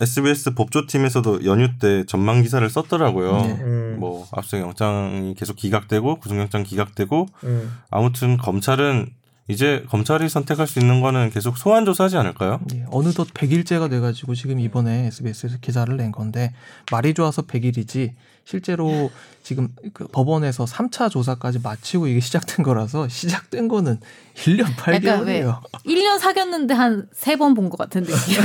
[0.00, 3.32] SBS 법조팀에서도 연휴 때 전망 기사를 썼더라고요.
[3.42, 3.58] 네.
[3.62, 3.96] 음.
[3.98, 7.72] 뭐 압수수색 영장이 계속 기각되고 구속영장 기각되고 음.
[7.90, 9.08] 아무튼 검찰은
[9.48, 12.60] 이제 검찰이 선택할 수 있는 거는 계속 소환 조사하지 않을까요?
[12.74, 16.52] 예, 어느덧 100일째가 돼가지고 지금 이번에 SBS에서 기사를 낸 건데
[16.90, 18.10] 말이 좋아서 100일이지
[18.46, 19.10] 실제로
[19.42, 23.98] 지금 그 법원에서 3차 조사까지 마치고 이게 시작된 거라서 시작된 거는
[24.36, 25.60] 1년 약간 왜 8개월이에요.
[25.84, 28.36] 1년 사귀었는데 한 세 번 본 것 같은 느낌.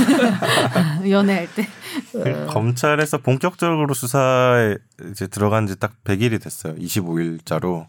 [1.10, 1.68] 연애할 때.
[2.12, 4.76] 그 검찰에서 본격적으로 수사에
[5.10, 6.74] 이제 들어간 지 딱 100일이 됐어요.
[6.74, 7.86] 25일자로.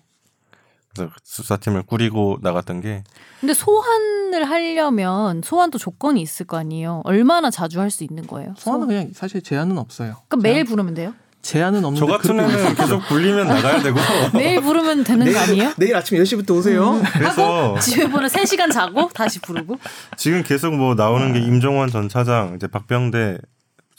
[0.96, 3.04] 그래서 수사팀을 꾸리고 나갔던 게
[3.40, 7.02] 근데 소환을 하려면 소환도 조건이 있을 거 아니에요.
[7.06, 8.54] 얼마나 자주 할 수 있는 거예요?
[8.58, 10.18] 소환은 그냥 사실 제한은 없어요.
[10.28, 11.16] 그럼 매일 부르면 돼요?
[11.44, 14.00] 제한은 없는데 저 같은 애는 계속 불리면 나가야 되고
[14.34, 15.74] 매일 부르면 되는 거 아니에요?
[15.78, 17.02] 내일 아침 10시부터 오세요.
[17.14, 19.78] 그래서 집에 보는 3시간 자고 다시 부르고.
[20.16, 23.38] 지금 계속 뭐 나오는 게 임종원 전 차장, 이제 박병대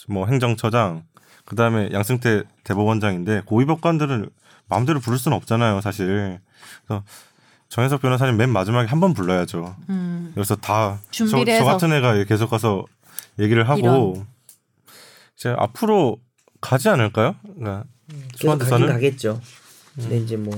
[0.08, 1.04] 뭐 행정처장,
[1.44, 4.30] 그 다음에 양승태 대법원장인데 고위 법관들은
[4.68, 6.40] 마음대로 부를 수는 없잖아요, 사실.
[6.86, 7.04] 그래서
[7.68, 9.76] 정혜석 변호사님 맨 마지막에 한 번 불러야죠.
[9.90, 10.30] 음.
[10.34, 11.26] 그래서 다 저.
[11.64, 12.84] 같은 애가 계속 가서
[13.38, 14.24] 얘기를 하고
[15.36, 16.16] 이제 앞으로
[16.64, 17.36] 가지 않을까요?
[17.42, 17.84] 그러니까
[18.32, 19.40] 계속 수반대 가긴 사는 가겠죠.
[19.96, 20.54] 근데 이제 뭐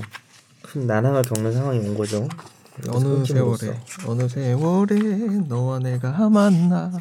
[0.67, 2.29] 큰 난항을 겪는 상황이 온 거죠.
[2.91, 3.25] 어느.
[3.25, 4.97] 세월에 어느 세월에
[5.49, 6.93] 너와 내가 만나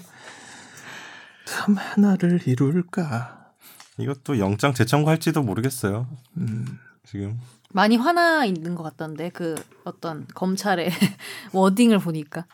[1.46, 3.52] 참 하나를 이룰까
[3.98, 6.08] 이것도 영장 재청구할지도 모르겠어요.
[7.06, 7.40] 지금
[7.72, 10.90] 많이 화나 있는 것 같던데 그 어떤 검찰의
[11.52, 12.46] 워딩을 보니까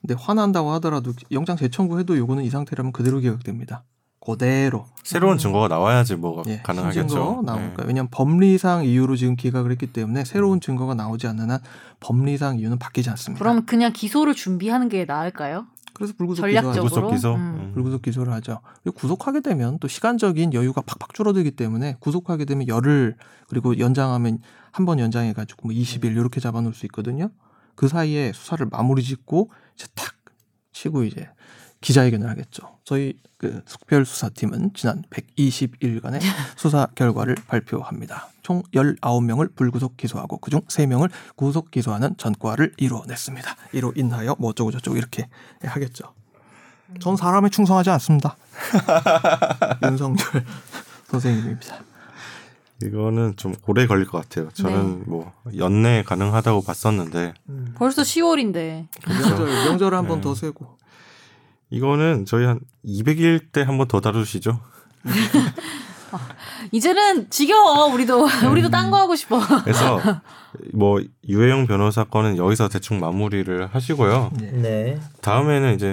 [0.00, 3.84] 근데 화난다고 하더라도 영장 재청구해도 요거는 이 상태라면 그대로 기각됩니다
[4.20, 7.42] 그대로 새로운 증거가 나와야지 뭐가 예, 가능하겠죠.
[7.44, 7.76] 나올까요?
[7.78, 7.84] 네.
[7.86, 11.58] 왜냐하면 법리상 이유로 지금 기각을 했기 때문에 새로운 증거가 나오지 않는 한
[12.00, 13.42] 법리상 이유는 바뀌지 않습니다.
[13.42, 15.66] 그럼 그냥 기소를 준비하는 게 나을까요?
[15.94, 17.06] 그래서 불구속 전략적으로 기소하죠.
[17.08, 17.34] 구속 기소.
[17.34, 17.40] 음.
[17.40, 17.70] 음.
[17.74, 18.60] 불구속 기소를 하죠.
[18.82, 23.16] 그리고 구속하게 되면 또 시간적인 여유가 팍팍 줄어들기 때문에 구속하게 되면 열흘
[23.48, 24.38] 그리고 연장하면
[24.72, 27.30] 한 번 연장해 가지고 뭐 20일 이렇게 잡아 놓을 수 있거든요.
[27.74, 30.14] 그 사이에 수사를 마무리 짓고 이제 탁
[30.72, 31.28] 치고 이제
[31.80, 32.78] 기자회견을 하겠죠.
[32.84, 36.20] 저희 그 특별 수사팀은 지난 120일간의
[36.56, 38.28] 수사 결과를 발표합니다.
[38.42, 43.56] 총 19명을 불구속 기소하고 그중 3명을 구속 기소하는 전과를 이루어냈습니다.
[43.72, 45.28] 이로 인하여 뭐 어쩌고 저쩌고 이렇게
[45.62, 46.12] 하겠죠.
[46.98, 48.36] 전 사람에 충성하지 않습니다.
[49.84, 50.18] 윤석열
[51.06, 51.78] 선생님입니다.
[52.82, 54.48] 이거는 좀 오래 걸릴 것 같아요.
[54.48, 54.62] 네.
[54.62, 57.34] 저는 뭐 연내 가능하다고 봤었는데
[57.76, 60.22] 벌써 10월인데 명절 명절을 한번 네.
[60.22, 60.79] 더 세고
[61.70, 64.60] 이거는 저희 한 200일 때 한 번 더 다루시죠.
[66.72, 69.40] 이제는 지겨워 우리도 우리도 딴거 하고 싶어.
[69.64, 70.00] 그래서
[70.74, 74.30] 뭐 유해영 변호사 건은 여기서 대충 마무리를 하시고요.
[74.40, 74.98] 네.
[75.22, 75.92] 다음에는 이제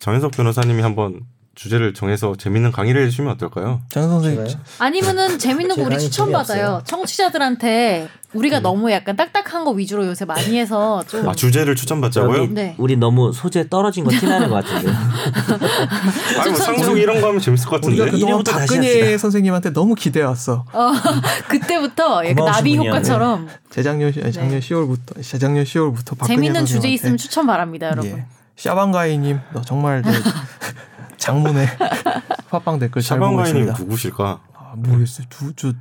[0.00, 1.20] 정현석 변호사님이 한번
[1.54, 3.80] 주제를 정해서 재밌는 강의를 해주시면 어떨까요?
[3.88, 4.44] 장 선생님?
[4.80, 6.82] 아니면은 재밌는 거 우리 추천 받아요.
[6.84, 12.46] 청취자들한테 우리가 너무 약간 딱딱한 거 위주로 요새 많이 해서 좀 아 주제를 추천받자고요?
[12.50, 12.74] 네.
[12.78, 14.90] 우리 너무 소재 떨어진 거 티나는 것 같은데.
[16.40, 18.10] 아니 뭐 상속 이런 거 하면 재밌을 것 우리가 같은데.
[18.10, 19.16] 그동안 이름부터 다시 박근혜.
[19.18, 20.64] 선생님한테 너무 기대왔어.
[20.72, 20.92] 어,
[21.48, 22.90] 그때부터 약간 나비 분이야.
[22.90, 27.86] 효과처럼 재작년 시- 아니, 작년 10월부터 재작년 10월부터 박근혜 재밌는 주제 선생님한테 있으면 추천 바랍니다,
[27.86, 28.10] 여러분.
[28.10, 28.24] 예.
[28.56, 30.10] 샤방가이님 너 정말 저
[31.24, 31.66] 장문의
[32.50, 33.72] 팟빵 댓글 잘 보고 샤방가이님.
[33.78, 34.40] 누구실까?
[34.52, 35.26] 아, 모르겠어요.
[35.30, 35.72] 두, 저,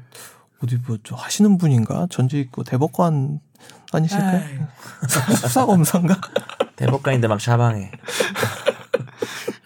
[0.63, 2.07] 어디 뭐, 저 하시는 분인가?
[2.09, 3.41] 전직 있고 대법관
[3.91, 4.41] 아니실까요?
[5.41, 6.15] 수사검사인가?
[6.77, 7.91] 대법관인데 막 샤방해.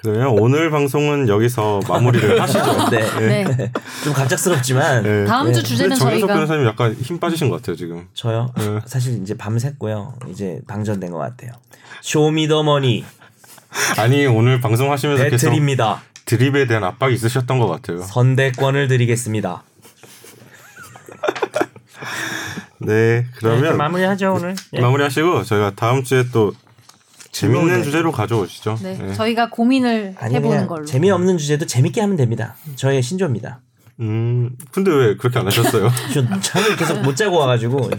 [0.02, 2.90] 그러면 오늘 방송은 여기서 마무리를 하시죠.
[2.90, 3.44] 네.
[3.44, 3.72] 네.
[4.04, 5.26] 좀 갑작스럽지만 네.
[5.26, 5.64] 다음 주 네.
[5.64, 8.08] 주제는 저희가 변호사님 약간 힘 빠지신 것 같아요 지금.
[8.14, 8.52] 저요.
[8.58, 8.80] 네.
[8.86, 10.30] 사실 이제 밤샜고요.
[10.30, 11.52] 이제 방전된 것 같아요.
[12.02, 13.06] 쇼미더머니
[13.98, 16.02] 아니 오늘 방송하시면서 계속 배틀입니다.
[16.26, 18.02] 드립에 대한 압박이 있으셨던 것 같아요.
[18.02, 19.64] 선대권을 드리겠습니다.
[22.80, 24.56] 네, 네, 그러면 마무리하죠 오늘.
[24.74, 24.82] 예.
[24.82, 26.54] 마무리하시고 저희가 다음 주에 또
[27.32, 28.80] 재밌는 주제로 가져오시죠.
[28.82, 29.14] 네, 네.
[29.14, 30.86] 저희가 고민을 아니 해보는 걸로.
[30.86, 32.56] 재미없는 주제도 재밌게 하면 됩니다.
[32.76, 33.62] 저의 신조입니다.
[34.00, 35.90] 음, 근데 왜 그렇게 안 하셨어요?
[36.14, 37.90] 저 잠을 계속 못 자고 와가지고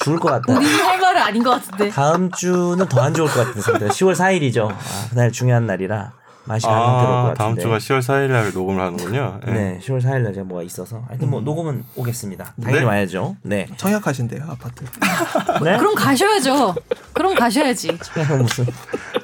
[0.00, 0.42] 죽을 것 같다.
[0.52, 1.90] 본인이 할 말은 아닌 것 같은데.
[1.90, 3.86] 다음 주는 더 안 좋을 것 같은 상태.
[3.86, 4.68] 10월 4일이죠.
[4.70, 4.78] 아,
[5.10, 6.12] 그날 중요한 날이라
[6.46, 7.38] 맛이 안 들어올 것 아, 같은데.
[7.38, 9.40] 다음 주가 10월 4일 날 녹음을 하는군요.
[9.46, 9.52] 네.
[9.52, 11.02] 네, 10월 4일 날 제가 뭐가 있어서.
[11.08, 12.54] 하여튼 뭐 녹음은 오겠습니다.
[12.60, 12.84] 당연히 네.
[12.86, 13.36] 와야죠.
[13.42, 13.66] 네.
[13.76, 14.84] 청약하신대요 아파트.
[15.62, 15.78] 네.
[15.78, 16.74] 그럼 가셔야죠.
[17.12, 17.96] 그럼 가셔야지.
[18.38, 18.66] 무슨.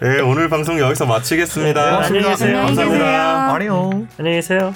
[0.01, 1.85] 네, 오늘 방송 여기서 마치겠습니다.
[2.01, 2.57] 네, 안녕히 계세요.
[2.66, 3.53] 감사합니다.
[3.53, 4.07] 안녕히 계세요.
[4.18, 4.74] 안녕히 계세요.